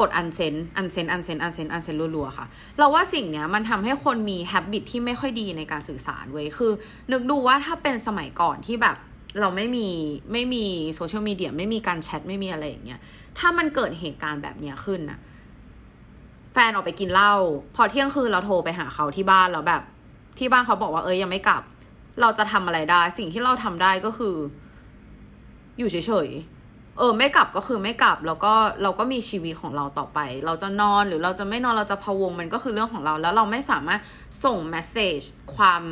[0.00, 2.46] กด unsend unsend unsend unsend unsend รัวๆค่ะ
[2.78, 6.72] เราว่าสิ่งเนี้ยมันทำให้คนมี habit ที่ไม่ค่อยดีในการสื่อสารเว้ยคือ
[7.12, 8.96] นึกดูว่าถ้าเป็นสมัยก่อนที่แบบ
[9.40, 9.88] เราไม่มี
[10.32, 13.00] ไม่มีโซเชียลมีเดียไม่มีการแชทไม่มีอะไรอย่างเงี้ย
[13.38, 15.18] ถ้ามันเกิดเหตุการณ์แบบเนี้ยขึ้นน่ะ
[16.52, 17.34] แฟนออกไปกินเหล้า
[17.76, 19.82] พอเที่ยงคืนเราโทรไปหาเขาที่บ้านแล้วแบบ
[20.38, 21.62] ที่บ้านเขาบอกว่าเอ้ยยังไม่กลับ
[22.20, 24.34] เราจะทำอะไรได้ สิ่งที่เราทำได้ก็คือ
[25.78, 26.55] อยู่เฉยๆ
[26.98, 34.00] เออไม่กลับก็คือไม่กลับแล้วก็เราก็มีชีวิตของเราต่อไป เราจะนอนหรือเราจะไม่นอนเราจะพะวงมันก็คือเรื่องของเรา แล้วเราไม่สามารถ
[34.44, 35.20] ส่งแมสเซจ
[35.56, 35.82] ความ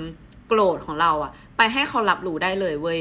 [0.49, 3.01] โกรธของเราอะไปให้เขารับรู้ได้เลยเว้ย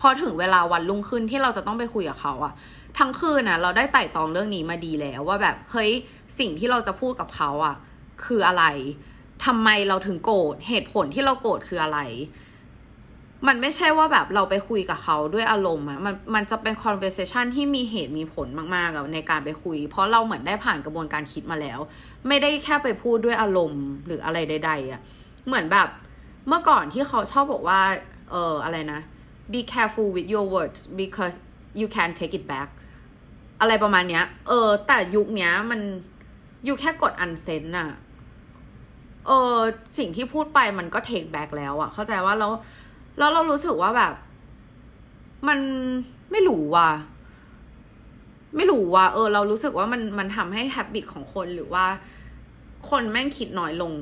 [0.00, 2.52] พอถึงเวลาวันรุ่งขึ้นที่เราจะต้องไปคุยกับเขาอะ
[2.98, 5.90] ทั้งคืนนะเราได้ไต่ตองเรื่องนี้มาดีแล้วว่าแบบเฮ้ย
[6.38, 7.74] สิ่งที่เราจะพูดกับเขาอะ
[8.24, 8.64] คืออะไร
[9.46, 11.98] ทำไมเราถึงโกรธเหตุผลที่เราโกรธคืออะไร
[13.46, 21.78] มันไม่ใช่ว่าแบบเราไปคุยกับเขาด้วยอารมณ์อะมันมันจะเป็น conversation ที่มีเหตุมีผลมากๆอะในการไปคุย เพราะเราเหมือนได้ผ่านกระบวนการคิดมาแล้ว
[22.28, 25.00] ไม่ได้แค่ไปพูดด้วยอารมณ์หรืออะไรใด ๆอะ
[25.46, 25.88] เหมือนแบบ
[26.48, 27.80] เมื่อก่อนที่เขาชอบบอกว่า
[28.30, 29.00] เอออะไรนะ
[29.52, 31.36] be careful with your words because
[31.80, 32.68] you can take it back
[33.60, 35.80] อะไรประมาณเนี้ย เออ แต่ยุคเนี้ยมัน
[36.64, 37.90] อยู่แค่กดอันเซนอะ
[39.26, 39.56] เออ
[39.98, 42.52] สิ่งที่พูดไปมันก็ take back แล้วอะเข้าใจว่าแล้ว
[43.18, 44.14] แล้วเรารู้สึกว่าแบบ
[45.48, 45.58] มัน
[46.30, 46.90] ไม่รู้ว่ะ
[48.56, 51.86] ไม่รู้ว่าเออ เรารู้สึกว่ามันมันทำให้ habit ของคนหรือว่า
[52.90, 53.92] คนแม่งคิดน้อยลง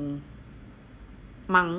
[1.55, 1.69] มั้ง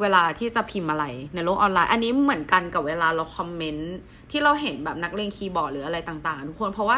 [0.00, 3.94] เวลาที่จะพิมพ์อะไรในโลกออนไลน์ อันนี้เหมือนกันกับเวลาเราคอมเมนต์
[4.30, 6.96] ที่เราเห็นแบบนักเลงคีย์บอร์ดหรืออะไรต่างๆ ทุกคนเพราะว่า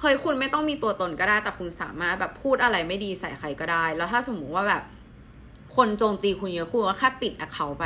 [0.00, 4.82] เฮ้ยคุณไม่ต้องมีตัวตนก็ได้ แต่คุณสามารถแบบพูดอะไรไม่ดีใส่ใครก็ได้ แล้วถ้าสมมุติว่าแบบ
[5.76, 7.84] คนโจมตีคุณเยอะคุณก็แค่ปิด account ไป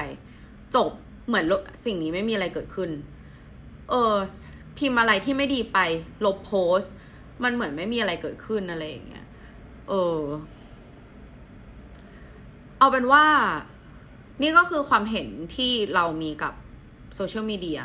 [0.77, 0.91] จบ
[1.27, 1.45] เหมือน
[1.85, 2.91] สิ่งนี้ไม่มีอะไรเกิดขึ้น
[3.91, 4.15] เออ
[4.79, 5.79] พิมพ์อะไรที่ไม่ดีไป
[6.25, 6.93] ลบโพสต์
[7.43, 9.27] มันเหมือนไม่มีอะไรเกิดขึ้นอะไรอย่างเงี้ย
[9.89, 10.21] เออ
[12.79, 13.25] เอาเป็นว่า
[14.43, 16.55] นี่ก็คือความเห็นที่เรามีกับ
[17.15, 17.81] โซเชียลมีเดีย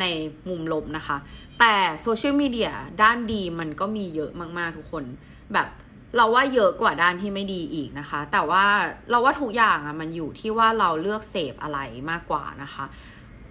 [0.00, 0.04] ใน
[0.48, 1.16] มุมลบนะคะ
[1.60, 2.70] แต่โซเชียลมีเดีย
[3.02, 5.04] ด้านดีมันก็มีเยอะมาก ๆ ทุกคน
[5.52, 5.68] แบบ
[6.16, 8.64] เราว่าเยอะกว่าด้านที่ไม่ดีอีกนะคะ แต่ว่า
[9.10, 11.78] เราว่าทุกอย่างอะมันอยู่ที่ว่าเราเลือกเสพอะไร
[12.10, 12.84] มากกว่านะคะ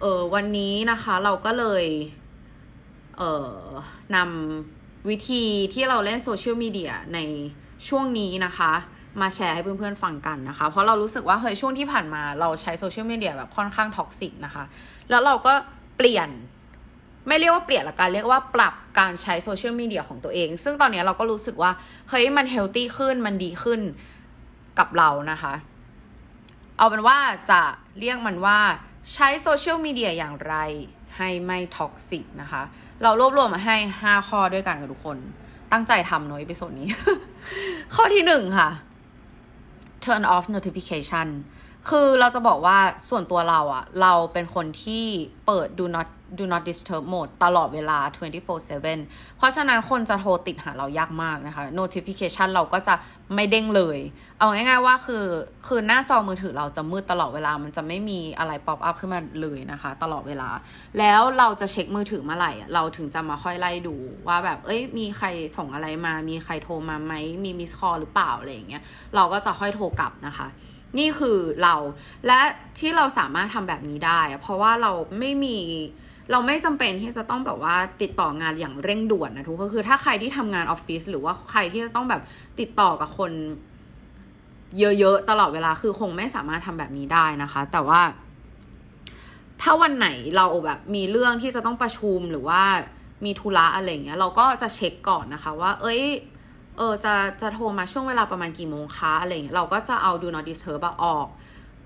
[0.00, 1.84] เออวันนี้นะคะเราก็เลย
[3.18, 3.54] เออ
[4.16, 5.44] นำวิธี
[5.74, 7.18] ที่เราเล่นโซเชียลมีเดียใน
[7.88, 8.72] ช่วงนี้นะคะ
[9.20, 14.64] มาแชร์ให้เพื่อนๆฟังกันนะคะ เพราะเรารู้สึกว่าเฮ้ยช่วงที่ผ่านมาเราใช้โซเชียลมีเดียแบบค่อนข้าง toxic นะคะ
[15.10, 15.52] แล้วเราก็
[15.96, 16.28] เปลี่ยน
[17.26, 21.70] ไม่เรียกว่าเปลี่ยนละกันเรียกว่าปรับการใช้โซเชียลมีเดียของตัวเอง ซึ่งตอนนี้เราก็รู้สึกว่า
[22.08, 23.80] เฮ้ยมัน healthy ขึ้นมันดีขึ้น
[24.78, 25.54] กับเรานะคะ
[26.78, 27.18] เอาเป็นว่า
[27.50, 27.60] จะ
[27.98, 28.58] เรียกมันว่า
[29.14, 30.54] ใช้โซเชียลมีเดียอย่างไร
[31.16, 32.62] ให้ไม่ toxic นะคะ
[33.02, 35.18] เรารวบรวมมาให้ 5 ข้อด้วยกันกับทุกคน
[35.72, 36.88] ตั้งใจทำเนอะ episode นี้
[37.94, 38.70] ข้อที่หนึ่งค่ะ
[40.04, 41.28] turn off notification
[41.90, 42.78] คือเราจะบอกว่า
[43.08, 45.04] ส่วนตัวเราอะเราเป็นคนที่
[45.46, 47.98] เปิด do not do not disturb mode ตลอดเวลา
[48.44, 52.94] 24/7 เพราะฉะนั้นคนจะโทรติดหาเรายากมากนะคะ notification เราก็จะ
[53.34, 53.98] ไม่เด้งเลย
[54.38, 55.24] เอาง่ายๆว่าคือ
[55.66, 60.48] คือหน้าจอมือถือเราจะมืดตลอดเวลา มันจะไม่มีอะไร pop up ขึ้นมาเลยนะคะ ตลอดเวลา
[60.98, 63.96] แล้วเราจะเช็คมือถือเมื่อไหร่ เราถึงจะมาค่อยไล่ดู
[64.28, 67.14] ว่าแบบ เอ้ย มีใครส่งอะไรมา มีใครโทรมาไหม
[67.44, 68.82] มีมิสคอลหรือเปล่าอะไรอย่างเงี้ย
[69.14, 70.48] เราก็จะค่อยโทรกลับนะคะ
[70.98, 71.74] นี่คือเรา
[72.26, 72.40] และ
[72.78, 75.58] ที่เราสามารถทำแบบนี้ได้ เพราะว่าเราไม่มี
[76.30, 82.22] เราไม่จำเป็นที่จะต้องแบบว่าติดต่องานอย่างเร่งด่วนนะทุกก็คือถ้าใครที่ทำงานออฟฟิศหรือว่าใครที่จะต้องแบบ
[82.60, 83.32] ติดต่อกับคน
[84.78, 88.00] เยอะๆตลอดเวลาคือคงไม่สามารถทำแบบนี้ได้นะคะ แต่ว่า
[89.62, 92.62] ถ้าวันไหนเราแบบมีเรื่องที่จะต้องประชุมหรือว่า
[93.24, 96.02] มีธุระอะไรเงี้ย เราก็จะเช็คก่อนนะคะ ว่า เอ้ย
[96.76, 101.26] เออจะจะโทรมาช่วงเวลาประมาณกี่โมงคะอะไรเงี้ยเราก็จะเอา do not disturb ออก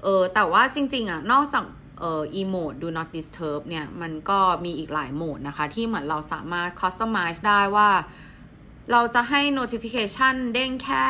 [0.02, 1.64] เออแต่ว่าจริง ๆ อะ นอกจาก
[2.00, 7.90] เอ่อ emote do not disturb เนี่ย มันก็มีอีกหลายโหมดนะคะ ที่เหมือนเราสามารถ customize ได้ว่า
[8.92, 11.04] เราจะให้ notification เด้งแค่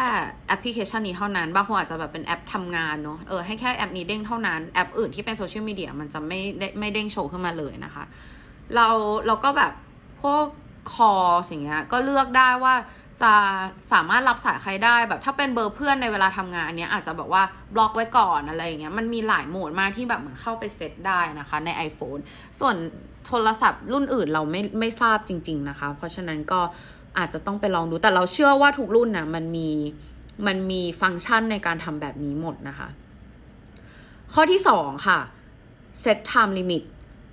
[0.49, 8.05] แอปพลิเคชันนี้เท่านั้น บางคนอาจจะแบบเป็นแอปทำงานเนาะ เออ ให้แค่แอปนี้เด้งเท่านั้น แอปอื่นที่เป็นโซเชียลมีเดียมันจะไม่ได้ไม่เด้งโชว์ขึ้นมาเลยนะคะ
[8.75, 8.89] เรา
[9.27, 9.73] เราก็แบบ
[10.23, 10.47] พวก
[10.93, 11.13] คอ
[11.51, 12.75] สิ่งเงี้ย ก็เลือกได้ว่า
[13.23, 13.35] จะ
[13.93, 17.43] สามารถรับสายใครได้แบบถ้าเป็นเบอร์เพื่อนในเวลาทำงานอันเนี้ยอาจจะแบบว่า
[17.75, 22.21] บล็อกไว้ก่อนอะไรอย่างเงี้ยมันมีหลายโหมดมากที่แบบเหมือนเข้าไปเซตได้นะคะใน iPhone
[22.61, 22.77] ส่วน
[23.27, 26.61] โทรศัพท์รุ่นอื่นเราไม่ไม่ทราบจริง ๆนะคะ เพราะฉะนั้นก็
[27.19, 29.69] อาจจะต้องไปลองดูแต่เราเชื่อว่าทุกรุ่นนะมันมี
[30.47, 32.89] มันมีฟังก์ชันในการทำแบบนี้หมดนะคะ
[34.35, 35.19] ข้อที่สองค่ะ
[36.03, 36.85] set time limit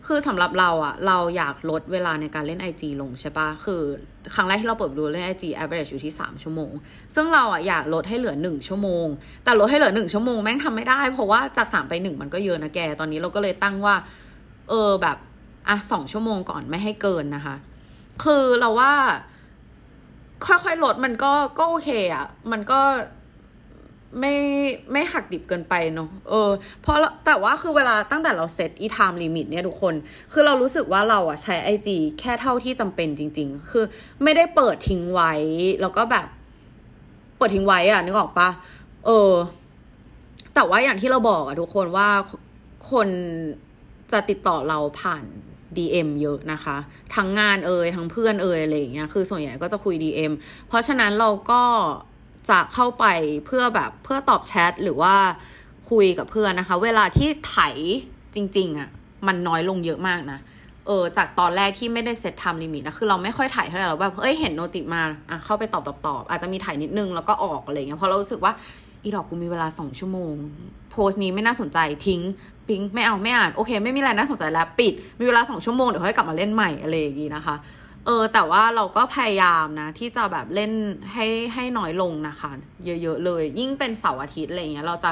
[0.08, 3.82] คือสำหรับเราอะเราอยากลดเวลาในการเล่น IG ลงใช่ปะคือ
[4.36, 6.72] ครั้งแรกที่เราเปิดดูเล่น IG average อยู่ที่ 3 ชั่วโมง
[7.16, 9.08] ซึ่งเราอะอยากลดให้เหลือ 1 ชั่วโมง
[9.44, 13.96] แต่ลดให้เหลือ 1 ชั่วโมงแม่งทำไม่ได้ เพราะว่าจาก 3 ไป 1 มันก็เยอะนะแก ตอนนี้เราก็เลยตั้งว่า
[14.70, 15.18] เออแบบ
[15.68, 17.56] อะสองชั่วโมงก่อนไม่ให้เกินนะคะ
[18.24, 18.94] คือเราว่า
[20.46, 22.80] ค่อยๆลดมันก็ก็โอเคอะมันก็
[24.20, 24.36] ไม่
[24.92, 26.50] ไม่หักดิบเกินไปเนาะเออ
[26.82, 29.94] เพราะแต่ว่าคือเวลาตั้งแต่เราเซตอี time limit เนี่ยทุกคน
[30.32, 31.88] คือเรารู้สึกว่าเราอะใช้ IG
[32.20, 33.84] แค่เท่าที่จำเป็นจริง ๆ คือ
[34.24, 35.34] ไม่ได้เปิดทิ้งไว้
[35.82, 36.28] แล้วก็แบบ
[37.38, 38.50] เปิดทิ้งไว้อะนึกออกปะ
[39.06, 39.32] เออ
[40.56, 42.10] แต่ว่าอย่างที่เราบอกอะทุกคนว่า
[42.92, 43.08] คน
[44.12, 45.24] จะติดต่อเราผ่าน
[45.78, 46.78] DM เยอะนะคะ
[47.16, 50.32] ทั้งงานเอ่ยทั้งเพื่อนเอ่ยอะไรอย่างเงี้ยคือส่วนใหญ่ก็จะคุย DM
[50.68, 51.62] เพราะฉะนั้นเราก็
[52.50, 53.06] จะเข้าไป
[53.46, 55.16] เพื่อแบบเพื่อตอบแชทหรือว่า
[55.90, 57.58] คุยกับเพื่อนนะคะ เวลาที่ไถ
[58.36, 58.90] จริงๆอะ่ะ
[59.28, 60.40] มันน้อยลงเยอะมากนะ
[60.88, 68.54] เออ จากตอนแรกที่ไม่ได้ set time limit นะ คือเราไม่ค่อยถ่ายเท่าไหร่เราแบบเอ้ย เห็น noti มา อะ เข้าไปตอบตอบตอบอาจจะมีถ่ายนิดนึง แล้วก็ออกอะไรเงี้ย เพราะเรารู้สึกว่า
[69.04, 70.34] อีดอกกูมีเวลาสองชั่วโมง
[70.92, 71.78] โพสต์นี้ไม่น่าสนใจ
[72.08, 72.22] ทิ้ง
[72.68, 77.56] ปิ๊ง ไม่เอาไม่อ่าน โอเค ไม่มีอะไรน่าสนใจแล้ว ปิด มีเวลาสองชั่วโมง เดี๋ยวค่อยกลับมาเล่นใหม่อะไรอย่างงี้นะคะ
[78.06, 80.72] เออ แต่ว่าเราก็พยายามนะ ที่จะแบบเล่น
[81.14, 82.52] ให้ให้น้อยลงนะคะ
[82.86, 85.12] เยอะๆเลย ยิ่งเป็นเสาร์อาทิตย์อะไรเงี้ยเราจะ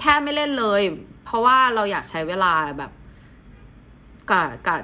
[0.00, 0.82] แทบไม่เล่นเลย
[1.24, 2.90] เพราะว่าเราอยากใช้เวลาแบบ
[4.30, 4.80] กับกับ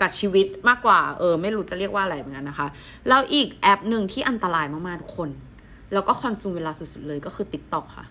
[0.00, 2.68] กับชีวิตมากกว่า เออ ไม่รู้จะเรียกว่าอะไรเหมือนกันนะคะ
[3.08, 5.30] แล้วอีกแอปหนึ่งที่อันตรายมากๆทุกคน
[5.92, 8.06] แล้วก็คอนซูมเวลาสุดๆเลยก็คือ TikTok ค่ะ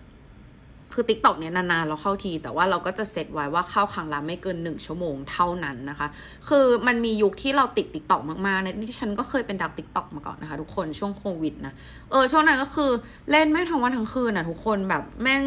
[0.94, 6.08] คือ t ิ k t o k เนี่ยนานๆเราเข้าที แต่ว่าเราก็จะเซตไว้ว่าเข้าครั้งละไม่เกินหนึ่งชั่วโมงเท่านั้นนะคะ
[6.48, 10.56] คือมันมียุคที่เราติด t ิ k t o k มากๆเนี่ยที่ฉันก็เคยเป็นดัก t ิ k t o k มาก่อนนะคะ
[10.62, 11.74] ทุกคนช่วงโควิดนะ
[12.10, 12.90] เออช่วงนั้นก็คือ
[13.30, 15.44] เล่นไม่ทั้งวันทั้งคืนนะทุกคนแบบแม่ง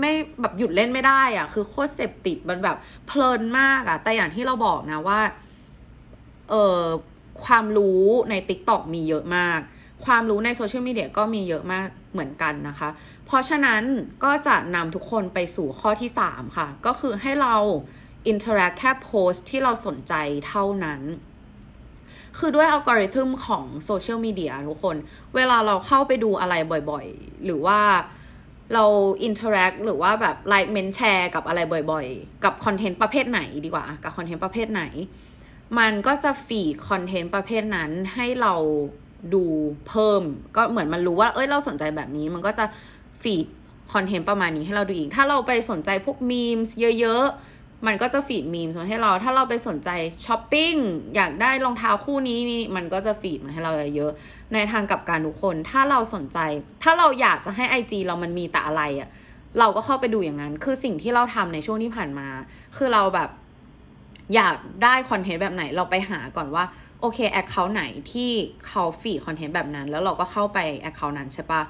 [0.00, 5.20] ไม่แบบหยุดเล่นไม่ได้อะคือโคตรเสพติดมันแบบเพลินมากอะแต่อย่างที่เราบอกนะว่า
[6.50, 6.82] เออ
[7.44, 9.60] ความรู้ใน t ิ k t o k มีเยอะมาก
[10.06, 12.88] ความรู้ในโซเชียลมีเดียก็มีเยอะมากเหมือนกันนะคะ
[13.30, 13.82] เพราะฉะนั้น
[14.24, 17.56] ก็จะนำทุกคนไปสู่ข้อที่ 3 ค่ะ ก็คือให้เรา
[18.30, 20.14] interact แค่โพสต์ที่เราสนใจ
[20.48, 21.00] เท่านั้น
[22.38, 24.96] คือด้วยอัลกอริทึมของโซเชียลมีเดียทุกคน
[25.34, 26.54] เวลาเราเข้าไปดูอะไร
[26.90, 27.80] บ่อยๆ หรือว่า
[28.74, 28.84] เรา
[29.24, 31.60] interact หรือว่าแบบ like ment share กับอะไร
[31.92, 34.82] บ่อยๆ กับคอนเทนต์ประเภทไหนดีกว่า กับคอนเทนต์ประเภทไหน
[35.78, 38.54] มันก็จะ feed คอนเทนต์ประเภทนั้นให้เรา
[39.34, 39.44] ดู
[39.88, 40.22] เพิ่ม
[40.56, 42.64] ก็เหมือนมันรู้ว่า เอ้ยเราสนใจแบบนี้ มันก็จะ
[43.22, 43.46] feed
[43.92, 49.88] คอนเทนต์ประมาณนี้ให้เราดูอีก ถ้าเราไปสนใจพวก memes เยอะๆ มันก็จะ feed memes มาให้เรา ถ้าเราไปสนใจ
[50.26, 50.74] ช้อปปิ้ง
[51.14, 54.12] อยากได้รองเท้าคู่นี้นี่ มันก็จะ feed มาให้เราเยอะ
[54.52, 56.38] ในทางกลับกันทุกคน ถ้าเราสนใจ
[56.82, 59.08] ถ้าเราอยากจะให้ไอจีเรามันมีแต่อะไรอะ่ะ
[59.58, 62.28] เราก็เข้าไปดูอย่างนั้น คือสิ่งที่เราทำในช่วงที่ผ่านมา
[62.76, 63.30] คือเราแบบ
[64.34, 66.64] อยากได้คอนเทนต์แบบไหน เราไปหาก่อนว่า
[67.00, 68.30] โอเค account ไหนที่
[68.66, 71.62] เขา feed คอนเทนต์แบบนั้น แล้วเราก็เข้าไป account นั้นใช่ปะ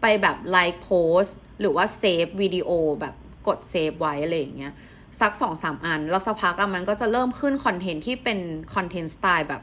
[0.00, 1.24] ไปแบบไลค์โพสต์
[1.60, 3.14] หรือว่า save วิดีโอแบบ
[3.46, 4.72] กด save ไว้อะไรอย่างเงี้ย
[5.20, 8.38] สักสองสามอัน แล้วสักพักมันก็จะเริ่มขึ้นคอนเทนต์ที่เป็น
[8.74, 9.62] คอนเทนต์สไตล์แบบ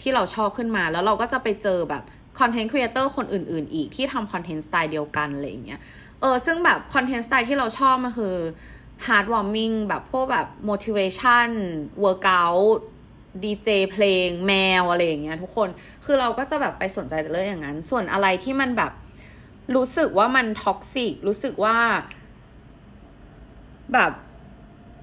[0.00, 2.02] ที่เราชอบขึ้นมา แล้วเราก็จะไปเจอแบบ
[2.40, 5.80] content creator คนอื่น ๆ อีกที่ทำคอนเทนต์สไตล์เดียวกันอะไรอย่างเงี้ย
[6.20, 8.36] เออซึ่งแบบคอนเทนต์สไตล์ที่เราชอบมันคือ
[9.06, 11.48] heart warming แบบพวกแบบ motivation
[12.04, 12.78] workout
[13.42, 15.68] ดีเจเพลงแมวอะไรอย่างเงี้ยทุกคน
[16.04, 18.92] คือเราก็จะแบบไปสนใจแต่เรื่องอย่างนั้น ส่วนอะไรที่มันแบบ
[19.76, 21.78] รู้สึกว่ามัน toxic รู้สึกว่า
[23.92, 24.12] แบบ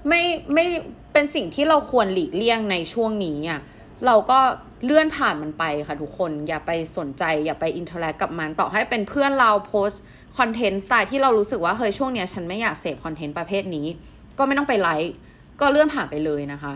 [0.08, 0.66] ไม่ไม่
[1.14, 3.60] เป็นสิ่งที่เราควรหลีกเลี่ยงในช่วงนี้อะ
[4.06, 4.40] เราก็
[4.86, 9.90] เลื่อนผ่านมันไปค่ะทุกคนอย่าไปสนใจ อย่าไป interact กับมันต่อให้เป็นเพื่อนเราโพสต์
[10.38, 13.86] คอนเทนต์สไตล์ที่เรารู้สึกว่าเฮ้ยช่วงเนี้ยฉันไม่อยากเสพคอนเทนต์ประเภทนี้
[14.38, 15.14] ก็ไม่ต้องไปไลค์
[15.62, 16.74] ก็เลื่อนผ่านไปเลยนะคะ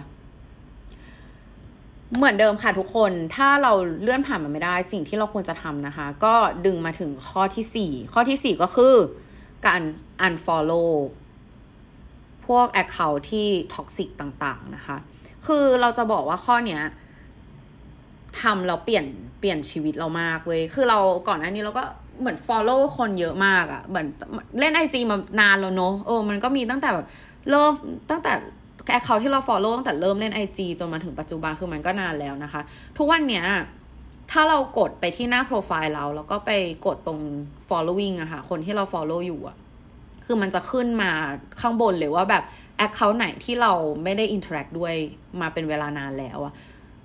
[2.18, 8.96] เหมือนเดิมค่ะทุกคน ถ้าเราเลื่อนผ่านมันไม่ได้ สิ่งที่เราควรจะทำนะคะ ก็ดึงมาถึงข้อที่สี่ข้อที่สี่ก็คือ
[9.68, 9.82] การ
[10.28, 10.92] unfollow
[12.48, 14.98] พวก account ที่ toxic ต่างๆนะคะ
[15.48, 16.82] คือเราจะบอกว่าข้อเนี้ย
[18.42, 19.06] ทำเราเปลี่ยน
[19.40, 21.84] เปลี่ยนชีวิตเรามากเว้ย คือเราก่อนหน้านี้เราก็
[22.20, 24.08] เหมือน follow คนเยอะมากอะ่ะ เหมือน
[24.60, 27.08] เล่นไอจีมานานแล้วเนอะเออ มันก็มีตั้งแต่แบบ
[27.50, 27.72] เริ่ม
[28.10, 28.34] ตั้งแต่
[28.92, 32.62] account ที่เรา follow ตั้งแต่เริ่มเล่น IG จนมาถึงปัจจุบันคือมันก็นานแล้วนะคะ
[32.98, 33.46] ทุกวันเนี้ย
[34.32, 36.52] ถ้าเรากดไปที่หน้าโปรไฟล์เรา แล้วก็ไป
[36.86, 37.20] กดตรง
[37.70, 39.58] following อะค่ะ คนที่เรา follow อยู่อะ
[40.26, 41.12] คือมันจะขึ้นมา
[41.62, 42.44] ข้างบนเลยว่าแบบ
[42.78, 44.94] account ไหนที่เราไม่ได้ interact ด้วย
[45.42, 46.54] มาเป็นเวลานานแล้วอะ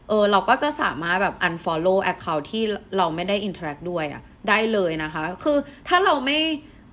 [0.08, 2.62] เออเราก็จะสามารถแบบ unfollow account ที่
[2.96, 5.56] เราไม่ได้ interact ด้วยอะได้เลยนะคะ คือ
[5.88, 6.38] ถ้าเราไม่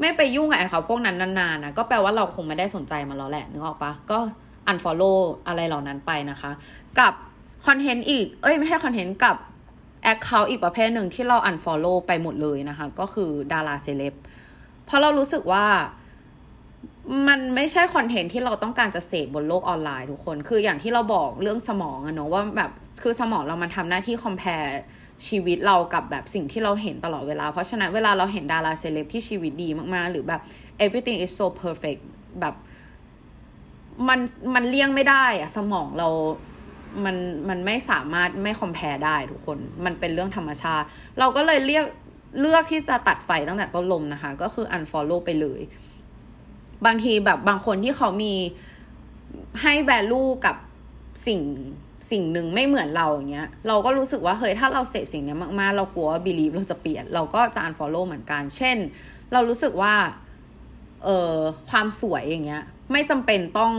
[0.02, 4.20] ไม่ไปยุ่งกับ account พวกนั้นนานๆนะก็แปลว่าเราคงไม่ได้สนใจมันแล้วแหละนึกออกปะก็
[4.72, 6.52] unfollow อะไรเหล่านั้นไปนะคะ
[7.00, 7.14] กับ
[7.66, 9.36] คอนเทนต์อีก เอ้ยไม่ใช่คอนเทนต์กับ
[10.14, 14.14] account อีกประเภทหนึ่งที่เรา unfollow ไปหมดเลยนะคะ ก็คือดาราเซเลบ
[14.86, 15.66] เพราะเรารู้สึกว่า
[17.28, 22.72] มันไม่ใช่คอนเทนต์ที่เราต้องการจะเสพบนโลกออนไลน์ทุกคน คืออย่างที่เราบอกเรื่องสมองอะเนาะว่าแบบ
[23.04, 24.50] คือสมองเรามันทำหน้าที่ compare
[25.28, 30.42] ชีวิตเรากับแบบสิ่งที่เราเห็นตลอดเวลา เพราะฉะนั้นเวลาเราเห็นดาราเซเลบที่ชีวิตดีมากๆ หรือแบบ
[30.86, 32.02] everything is so perfect
[32.40, 32.56] แบบ
[34.10, 34.20] มัน
[34.56, 36.08] มันเลี่ยงไม่ได้อะสมองเรา
[37.06, 37.16] มัน
[37.50, 40.86] มันไม่สามารถไม่คอมเพลได้ทุกคน มันเป็นเรื่องธรรมชาติ
[41.20, 41.86] เราก็เลยเรียก
[42.40, 45.62] เลือกที่จะตัดไฟตั้งแต่ต้นลมนะคะ ก็คือ unfollow ไปเลย
[46.86, 48.34] บางทีแบบบางคนที่เขามี
[49.62, 50.56] ให้ value กับ
[51.28, 51.42] สิ่ง
[52.12, 58.78] สิ่งหนึ่งไม่เหมือนเราอย่างเงี้ย เราก็รู้สึกว่าเฮ้ยถ้าเราเสพสิ่งนี้มากๆ เรากลัวว่า belief เราจะเปลี่ยน เราก็จะ unfollow เหมือนกัน เช่น
[59.34, 59.94] เรารู้สึกว่า
[61.04, 61.36] เออ
[61.70, 63.74] ความสวยอย่างเงี้ย ไม่จำเป็นต้อง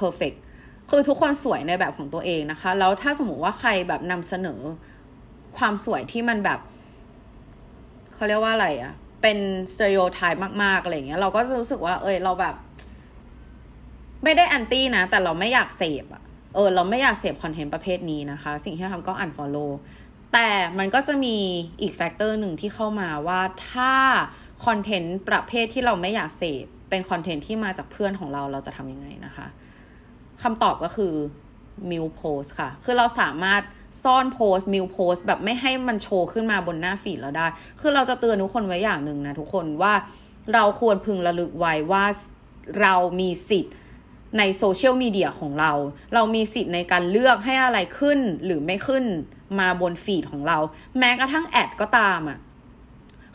[0.00, 0.38] perfect
[0.90, 4.60] คือทุกคนสวยในแบบของตัวเองนะคะ แล้วถ้าสมมติว่าใครแบบนำเสนอ
[5.58, 6.60] ความสวยที่มันแบบ
[8.14, 9.38] เขาเรียกว่าอะไรอะเป็น
[9.72, 12.54] สเตอริโอไทป์มาก ๆ อะไรเงี้ย เราก็จะรู้สึกว่า เอยเราแบบ
[14.24, 16.22] ไม่ได้แอนตี้นะ แต่เราไม่อยากเสพอะ
[16.54, 19.70] เออ เราไม่อยากเสพคอนเทนต์ประเภทนี้นะคะ สิ่งที่ทำก็ unfollow
[20.32, 21.36] แต่มันก็จะมี
[21.80, 23.92] อีก factor หนึ่งที่เข้ามาว่าถ้า
[24.64, 29.46] คอนเทนต์ประเภทที่เราไม่อยากเสพ เป็นคอนเทนต์ที่มาจากเพื่อนของเราเราจะทำยังไงนะคะ
[30.42, 31.12] คำตอบก็คือ
[31.90, 33.62] mute โพสต์ค่ะ คือเราสามารถ
[34.02, 37.46] ซ่อนโพสต์ mute โพสต์แบบไม่ให้มันโชว์ขึ้นมาบนหน้าฟีดเราได้
[37.80, 39.94] คือเราจะเตือนทุกคนไว้อย่างหนึ่งนะทุกคนว่า
[40.54, 42.04] เราควรพึงระลึกไว้ว่า
[42.80, 43.74] เรามีสิทธิ์
[44.38, 45.72] ในโซเชียลมีเดียของเรา
[46.14, 49.04] เรามีสิทธิ์ในการเลือกให้อะไรขึ้นหรือไม่ขึ้น
[49.60, 50.58] มาบนฟีดของเรา
[50.98, 52.38] แม้กระทั่ง ad ก็ตามอะค่ะ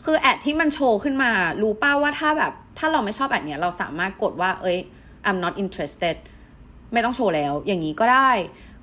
[0.04, 1.30] คือ ad ที่มันโชว์ขึ้นมา
[1.62, 4.78] รู้ป้ะว่าถ้าแบบ ถ้าเราไม่ชอบแบบเนี้ยเราสามารถกดว่า เอ้ย
[5.28, 6.16] I'm not interested
[6.92, 8.30] ไม่ต้องโชว์แล้ว อย่างนี้ก็ได้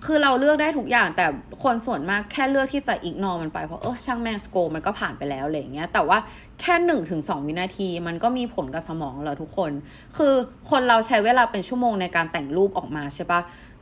[0.06, 1.26] คือเราเลือกได้ทุกอย่าง แต่
[1.64, 6.18] คนส่วนมากแค่เลือกที่จะ ignore มันไป เพราะเออช่างแม่ง scroll มันก็ผ่านไปแล้วอะไรเงี้ย แต่ว่า
[6.62, 9.72] แค่หนึ่งถึงสองวินาที มันก็มีผลกับสมองเราทุกคน
[10.18, 10.34] คือ
[10.70, 13.42] คนเราใช้เวลาเป็นชั่วโมงในการแต่งรูปออกมาใช่ปะ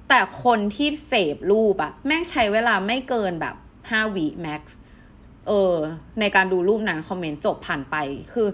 [0.10, 3.56] แต่คนที่เสพรูปอะแม่งใช้เวลาไม่เกินแบบ
[3.90, 4.80] ห้าวิ max
[5.48, 5.76] เออ
[6.20, 7.96] ในการดูรูปนั้นคอมเมนต์จบผ่านไป
[8.34, 8.48] คือ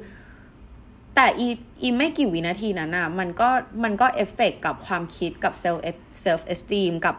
[1.20, 1.48] แต่อี
[1.82, 3.50] อีไม่กี่วินาทีนั้นอะมันก็
[3.84, 7.16] มันก็ affect กับความคิดกับ self self-esteem กับ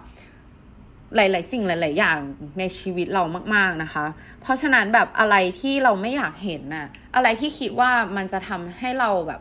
[1.16, 2.18] หลาย ๆ สิ่งหลาย ๆ อย่าง
[2.58, 3.22] ในชีวิตเรา
[3.54, 4.04] มาก ๆ นะคะ
[4.42, 9.40] เพราะฉะนั้นแบบอะไรที่เราไม่อยากเห็นน่ะ อะไรที่คิดว่ามันจะทำให้เราแบบ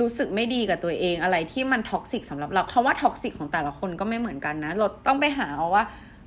[0.00, 5.84] รู้สึกไม่ดีกับตัวเอง อะไรที่มัน toxic สำหรับเราคำว่า toxic ของแต่ละคนก็ไม่เหมือนกันนะ เราต้องไปหาว่า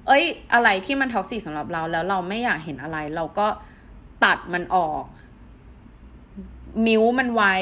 [0.08, 3.48] เอ้ย อะไรที่มัน toxic สำหรับเรา แล้วเราไม่อยากเห็นอะไร เราก็
[4.26, 5.04] ตัดมันออก
[6.86, 7.56] mute มันไว้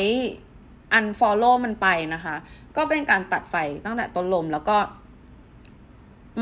[0.98, 2.36] unfollow มันไปนะคะ
[2.76, 4.78] ก็เป็นการตัดไฟตั้งแต่ต้นลมแล้วก็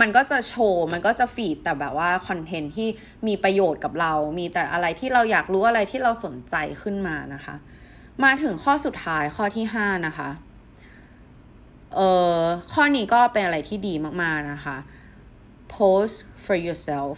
[0.02, 2.90] มันก็จะโชว์ มันก็จะฟีดแต่แบบว่าคอนเทนต์ที่
[3.28, 7.56] มีประโยชน์กับเรา มีแต่อะไรที่เราอยากรู้อะไรที่เราสนใจขึ้นมานะคะ
[8.24, 10.30] มาถึงข้อสุดท้ายข้อที่ห้านะคะ
[11.96, 12.42] เอ่อ
[12.74, 14.78] ข้อนี้ก็เป็นอะไรที่ดีมากๆนะคะ
[15.74, 17.16] post for yourself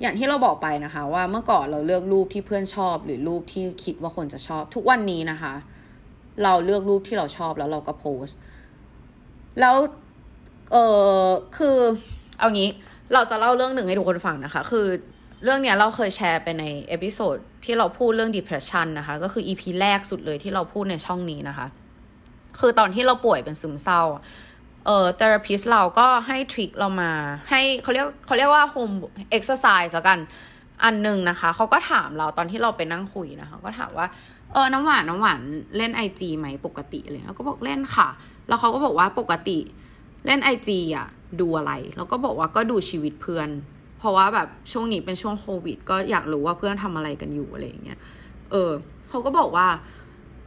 [0.00, 5.54] อย่างที่เราบอกไปนะคะ ว่าเมื่อก่อนเราเลือกรูปที่เพื่อนชอบ หรือรูปที่คิดว่าคนจะชอบ ทุกวันนี้นะคะ
[6.44, 8.26] เราเลือกรูปที่เราชอบแล้วเราก็โพสต์
[9.60, 9.76] แล้ว
[10.72, 10.76] เอ
[11.24, 11.76] อคือ
[12.38, 12.70] เอางี้
[13.14, 14.86] เราจะเล่าเรื่องหนึ่งให้ทุกคนฟังนะคะ คือ
[15.44, 21.66] เรื่องเนี้ยเราเคยแชร์ไปใน episode ที่เราพูดเรื่อง depression นะคะ ก็คือ EP แรกสุดเลยที่เราพูดในช่องนี้นะคะ
[22.60, 24.02] คือตอนที่เราป่วยเป็นซึมเศร้า
[24.86, 27.12] เอ่อ therapist เราก็ให้ trick เรามา
[27.50, 28.94] ให้เขาเรียกเขาเรียกว่า home
[29.36, 30.18] exercise แล้วกัน
[30.84, 34.06] อันหนึ่งนะคะ เขาก็ถามเราตอนที่เราไปนั่งคุยนะคะก็ถามว่า
[34.52, 35.40] เออน้ำหวานน้ำหวาน
[35.76, 38.08] เล่นไอจีไหมปกติเลยเราก็บอกเล่นค่ะ
[38.48, 39.58] แล้วเขาก็บอกว่าปกติ
[40.26, 41.06] เล่นไอจีอะ
[41.40, 43.48] ดูอะไร แล้วก็บอกว่าก็ดูชีวิตเพื่อน
[43.98, 47.98] เพราะว่าแบบช่วงนี้เป็นช่วงโควิด ก็อยากรู้ว่าเพื่อนทำอะไรกันอยู่อะไรอย่างเงี้ย
[48.50, 48.70] เออ
[49.08, 49.66] เขาก็บอกว่า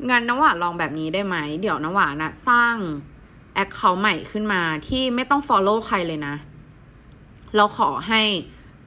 [0.09, 2.75] งานน้ำหวานลองแบบนี้ได้ไหม เดี๋ยวน้ำหวานนะสร้าง
[3.53, 6.35] แอคเคาท์ใหม่ขึ้นมาที่ไม่ต้อง Follow ใครเลยนะ
[7.55, 8.21] เราขอให้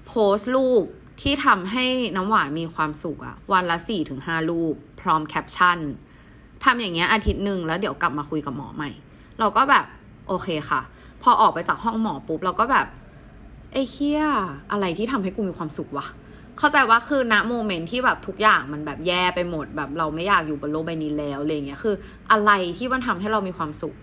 [0.07, 0.85] โพสต์รูป
[1.23, 5.79] ที่ทำให้น้ำหวานมีความสุขอะวันละสี่ถึงห้ารูป พร้อมแคปชั่น
[6.65, 8.91] ทำอย่างเงี้ยอาทิตย์หนึ่งแล้วเดี๋ยวกลับมาคุยกับหมอใหม่
[9.39, 9.85] เราก็แบบ
[10.29, 10.81] โอเคค่ะ
[11.23, 12.87] พอออกไปจากห้องหมอปุ๊บเราก็แบบ
[13.73, 14.23] ไอ้เหี้ย
[14.71, 16.07] อะไรที่ทำให้กูมีความสุขวะ
[16.59, 21.95] เข้าใจว่าคือณโมเมนต์ที่แบบทุกอย่างมันแบบแย่ไปหมดแบบเราไม่อยากอยู่บนโลกใบนี้แล้วอะไรเงี้ยคือ
[22.33, 23.95] อะไรที่มันทำให้เรามีความสุข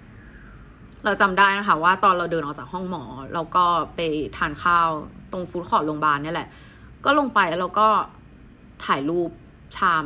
[1.06, 4.00] เราจำได้นะคะว่าตอนเราเดินออกจากห้องหมอเราก็ไป
[4.38, 4.90] ทานข้าว
[5.32, 6.50] ตรงฟู้ดคอร์ทโรงพยาบาลนี่แหละ
[7.06, 7.88] ก็ลงไปแล้วเราก็
[8.86, 9.30] ถ่ายรูป
[9.76, 10.06] ชาม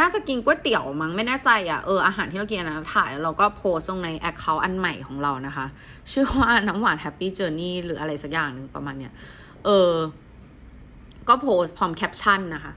[0.00, 5.66] น่าจะกินก๋วยเตี๋ยวมั้งไม่แน่ใจอะค่ะเอออาหารที่เรากินนะถ่ายแล้วเราก็โพสต์ตรงใน account อันใหม่ของเรานะคะ
[6.12, 9.12] ชื่อว่าน้ำหวาน happy journey หรืออะไรสักอย่างหนึ่งประมาณเนี้ย
[9.64, 9.92] เออ
[11.28, 12.72] ก็โพสต์พร้อมแคปชั่นนะคะ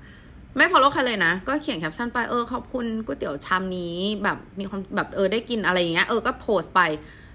[0.58, 6.82] ไม่ follow ใครเลยนะ ก็เขียนแคปชั่นไปเออขอบคุณก๋วยเตี๋ยวชามนี้แบบมีความแบบเออได้กินอะไรอย่างเงี้ยเออก็โพสต์ไป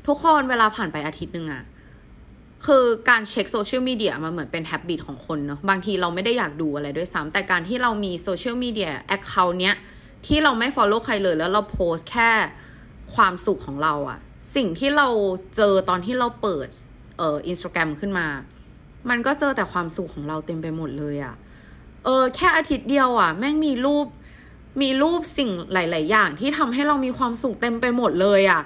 [0.07, 1.63] ทุกคนเวลาผ่านไปอาทิตย์หนึ่งอะ
[2.67, 9.75] คือการเช็คโซเชียลมีเดียมันเหมือนเป็น habit ของคนเนาะบางทีเราไม่ได้อยากดูอะไรด้วยซ้ำแต่การที่เรามี social media account เนี้ย
[10.27, 12.31] ที่เราไม่ follow ใครเลยแล้วเราโพสต์แค่
[13.15, 14.19] ความสุขของเราอะ
[14.57, 15.09] สิ่งที่เรา
[15.57, 16.69] เจอตอนที่เราเปิด
[17.19, 18.27] เอ่ออินสตาแกรมขึ้นมา
[19.11, 21.35] มันก็เจอแต่ความสุขของเราเต็มไปหมดเลยอะ
[22.05, 24.07] เออแค่อาทิตย์เดียวอะแม่งมีรูป
[24.83, 28.63] มีรูปสิ่งหลาย ๆ อย่างที่ทำให้เรามีความสุขเต็มไปหมดเลยอะ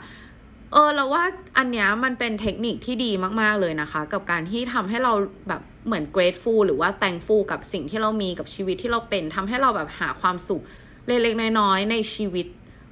[0.73, 1.25] เออเราว่า
[1.59, 5.13] อันเนี้ยมันเป็นเทคนิคที่ดีมาก ๆ เลยนะคะ กับการที่ทำให้เรา
[5.49, 10.63] แบบเหมือน grateful หรือว่า thankful กับสิ่งที่เรามีกับชีวิตที่เราเป็นทำให้เราแบบหาความสุข
[11.07, 12.47] เล็ก ๆ น้อย ๆ ในชีวิต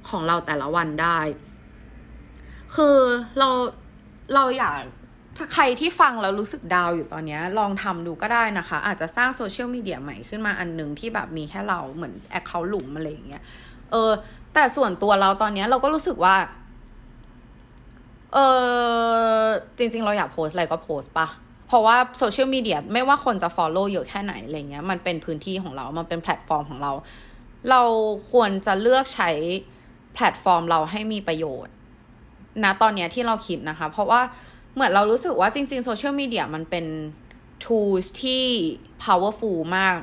[0.09, 1.19] ของเราแต่ละวันได้
[2.75, 2.97] คือ
[3.39, 3.49] เรา
[4.35, 4.81] เราอยาก
[5.53, 13.43] ใครที่ฟังแล้วรู้สึก down อยู่ตอนนี้ลองทำดูก็ได้นะคะ อาจจะสร้างโซเชียลมีเดียใหม่ขึ้นมาอันหนึ่งที่แบบมีแค่เราเหมือน account หลุมอะไรอย่างเงี้ย
[13.91, 14.11] เออ
[14.53, 16.35] แต่ส่วนตัวเราตอนนี้เราก็รู้สึกว่า
[18.33, 18.37] เอ
[19.41, 19.45] อ
[19.77, 21.27] จริง ๆ เราอยากโพสต์อะไรก็โพสต์ปะ
[21.67, 26.91] เพราะว่าโซเชียลมีเดียไม่ว่าคนจะ follow เยอะแค่ไหนอะไรเงี้ย มันเป็นพื้นที่ของเรา มันเป็นแพลตฟอร์มของเรา
[27.69, 27.81] เรา
[28.31, 29.29] ควรจะเลือกใช้
[30.13, 31.73] แพลตฟอร์มเราให้มีประโยชน์
[32.63, 34.21] นะตอนนี้ที่เราคิดนะคะ เพราะว่า
[34.75, 36.85] เหมือนเรารู้สึกว่าจริงๆโซเชียลมีเดียมันเป็น
[37.63, 38.43] tools ที่
[39.03, 39.95] powerful มาก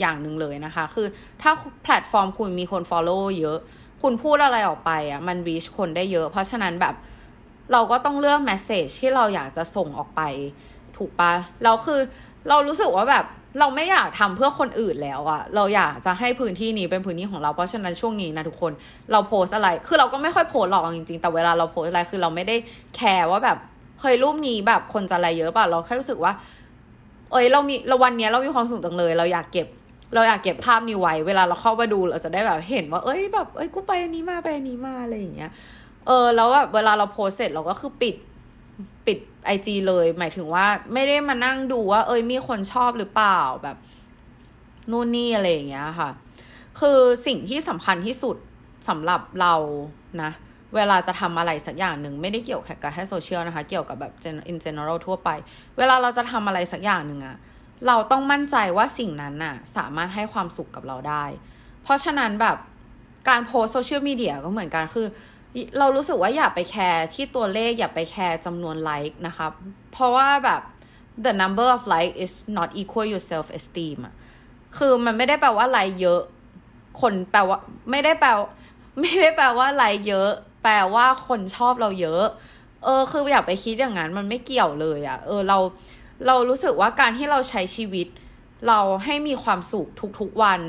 [0.00, 1.06] อย่างหนึ่งเลยนะคะ คือ
[1.42, 1.52] ถ้า
[1.82, 3.58] แพลตฟอร์มคุณมีคน follow เยอะ
[4.02, 6.94] คุณพูดอะไรออกไปอะ มัน reach คนได้เยอะ เพราะฉะนั้นแบบ
[7.72, 10.22] เราก็ต้องเลือก message ที่เราอยากจะส่งออกไป
[10.96, 11.32] ถูกปะ
[11.64, 12.00] เราคือ
[12.48, 13.24] เรารู้สึกว่าแบบ
[13.60, 18.72] เราไม่อยากทำเพื่อคนอื่นแล้วอะเราอยากจะให้พื้นที่นี้เป็นพื้นที่ของเรา เพราะฉะนั้นช่วงนี้นะทุกคน
[19.12, 22.56] เราโพสอะไร คือเราก็ไม่ค่อยโพสหรอกจริงๆ แต่เวลาเราโพสอะไร คือเราไม่ได้
[22.96, 23.58] แคร์ว่าแบบ
[24.00, 26.32] เฮ้ยรูปนี้แบบคนจะอะไรเยอะป่ะเราแค่รู้สึกว่า
[27.32, 29.66] เอ้ยเรามีเราวันนี้เรามีความสุขจังเลย เราอยากเก็บ
[30.14, 35.50] เราอยากเก็บภาพนี้ไว้ เวลาเราเข้ามาดูเราจะได้แบบเห็นว่า เอ้ยแบบเอ้ยกูไปอันนี้มาไปอันนี้มาอะไรอย่างเงี้ย
[36.06, 38.16] เออแล้วแบบเวลาเราโพสเสร็จเราก็คือปิด
[39.06, 43.76] ปิดไอจีเลย หมายถึงว่าไม่ได้มานั่งดูว่า เอ้ยมีคนชอบหรือเปล่าแบบ
[44.90, 46.10] นู่นนี่อะไรอย่างเงี้ยค่ะ
[46.80, 48.36] คือสิ่งที่สำคัญที่สุด
[48.88, 49.54] สำหรับเรา
[50.22, 50.30] นะ
[50.74, 54.12] เวลาจะทำอะไรสักอย่างหนึ่งไม่ได้เกี่ยวกับแค่โซเชียลนะคะ เกี่ยวกับแบบ
[54.50, 55.30] in general ทั่วไป
[55.78, 57.36] เวลาเราจะทำอะไรสักอย่างหนึ่งอะ
[57.86, 61.24] เราต้องมั่นใจว่าสิ่งนั้นน่ะสามารถให้ความสุขกับเราได้
[61.82, 62.56] เพราะฉะนั้นแบบ
[63.28, 65.06] การโพสต์โซเชียลมีเดียก็เหมือนกันคือ
[65.78, 69.46] เรารู้สึกว่าอย่าไปแคร์ที่ตัวเลขอย่าไปแคร์จำนวนไลค์นะคะ
[69.92, 70.62] เพราะว่าแบบ
[71.24, 74.14] the number of like is not equal your self esteem อะ
[74.78, 76.20] คือมันไม่ได้แปลว่าไลค์เยอะ
[77.00, 77.58] คนแปลว่า
[77.90, 78.30] ไม่ได้แปล
[79.00, 80.30] ไม่ได้แปลว่าไลค์เยอะ
[80.68, 82.24] แปลว่าคนชอบเราเยอะ
[82.84, 85.58] เออ คืออย่าไปคิดอย่างนั้นมันไม่เกี่ยวเลยอะเออเรา
[86.26, 88.06] เรารู้สึกว่าการที่เราใช้ชีวิต
[88.68, 89.86] เราให้มีความสุข
[90.20, 90.60] ทุกๆวัน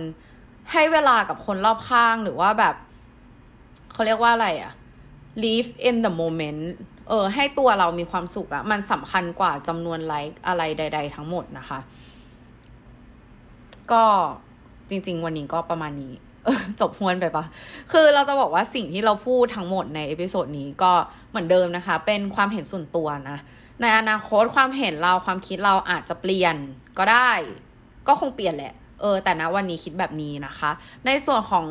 [0.71, 2.75] ให้เวลากับคนรอบข้างหรือว่าแบบ
[3.91, 4.71] เขาเรียกว่าอะไรอะ
[5.43, 6.61] live in the moment
[7.09, 11.79] เออ ให้ตัวเรามีความสุขอะมันสำคัญกว่าจำนวนไลค์อะไรใด ๆ ทั้งหมดนะคะ
[13.91, 14.03] ก็
[14.89, 16.13] จริง ๆ วันนี้ก็ประมาณนี้
[16.79, 17.45] จบห้วนไปปะ
[17.91, 20.91] คือเราจะบอกว่าสิ่งที่เราพูดทั้งหมดใน episode นี้ก็
[21.29, 23.37] เหมือนเดิมนะคะ เป็นความเห็นส่วนตัวนะ
[23.81, 26.55] ในอนาคตความเห็นเราความคิดเราอาจจะเปลี่ยน
[26.97, 27.31] ก็ได้
[28.07, 30.71] ก็คงเปลี่ยนแหละ เออ แต่นะวันนี้คิดแบบนี้นะคะ
[31.05, 31.67] ในส่วนของ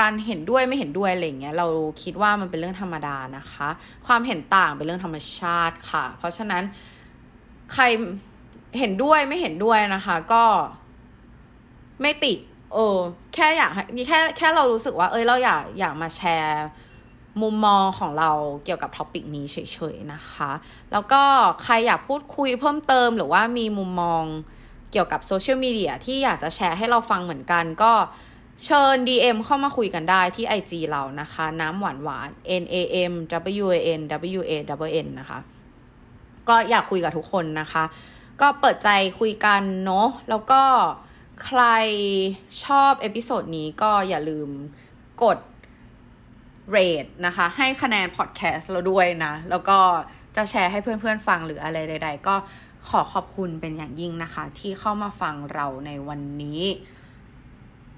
[0.00, 1.66] การเห็นด้วยไม่เห็นด้วยอะไรเงี้ยเรา
[2.02, 3.68] คิดว่ามันเป็นเรื่องธรรมดานะคะ
[4.06, 6.62] ความเห็นต่างเป็นเรื่องธรรมชาติค่ะ เพราะฉะนั้น
[7.74, 7.84] ใคร
[8.78, 10.44] เห็นด้วยไม่เห็นด้วยนะคะ ก็
[12.02, 12.38] ไม่ติด
[12.72, 12.96] เออ
[13.34, 13.70] แค่อยาก
[14.08, 16.66] แค่แค่เรารู้สึกว่า เอ้ยเราอยากอยากมาแชร์
[17.42, 18.30] มุมมองของเรา
[18.64, 19.56] เกี่ยวกับ topic นี้เฉ
[19.94, 20.50] ยๆนะคะ
[20.92, 21.22] แล้วก็
[21.62, 24.24] ใครอยากพูดคุยเพิ่มเติมหรือว่ามีมุมมอง
[24.92, 27.92] เกี่ยวกับโซเชียลมีเดียที่อยากจะแชร์ให้เราฟังเหมือนกันก็
[28.64, 32.28] เชิญ DM เข้ามาคุยกันได้ที่ IG เรานะคะ น้ำหวานหวาน
[32.62, 32.76] N A
[33.10, 33.12] M
[33.62, 34.00] W A N
[34.38, 34.52] W A
[34.88, 35.38] W N นะคะ
[36.48, 37.84] ก็อยากคุยกับทุกคนนะคะ
[38.40, 38.88] ก็เปิดใจ
[39.20, 40.62] คุยกันเนาะแล้วก็
[41.44, 41.62] ใคร
[42.64, 44.50] ชอบ episode นี้ก็อย่าลืม
[45.22, 45.38] กด
[46.70, 49.78] rate นะคะ ให้คะแนนพอดแคสต์เราด้วยนะ แล้วก็
[50.36, 52.34] จะแชร์ให้เพื่อนๆฟังหรืออะไรใด ๆ ก็
[52.88, 56.62] ขอขอบคุณเป็นอย่างยิ่งนะคะ ที่เข้ามาฟังเราในวันนี้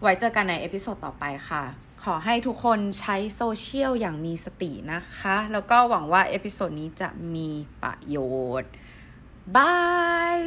[0.01, 1.65] ไว้เจอกันใน episode ต่อไปค่ะ
[2.05, 7.49] ขอให้ทุกคนใช้โซเชียลอย่างมีสตินะคะ แล้วก็หวังว่า episode นี้จะมี
[7.83, 8.17] ประโย
[8.61, 8.71] ชน์
[9.57, 10.41] bye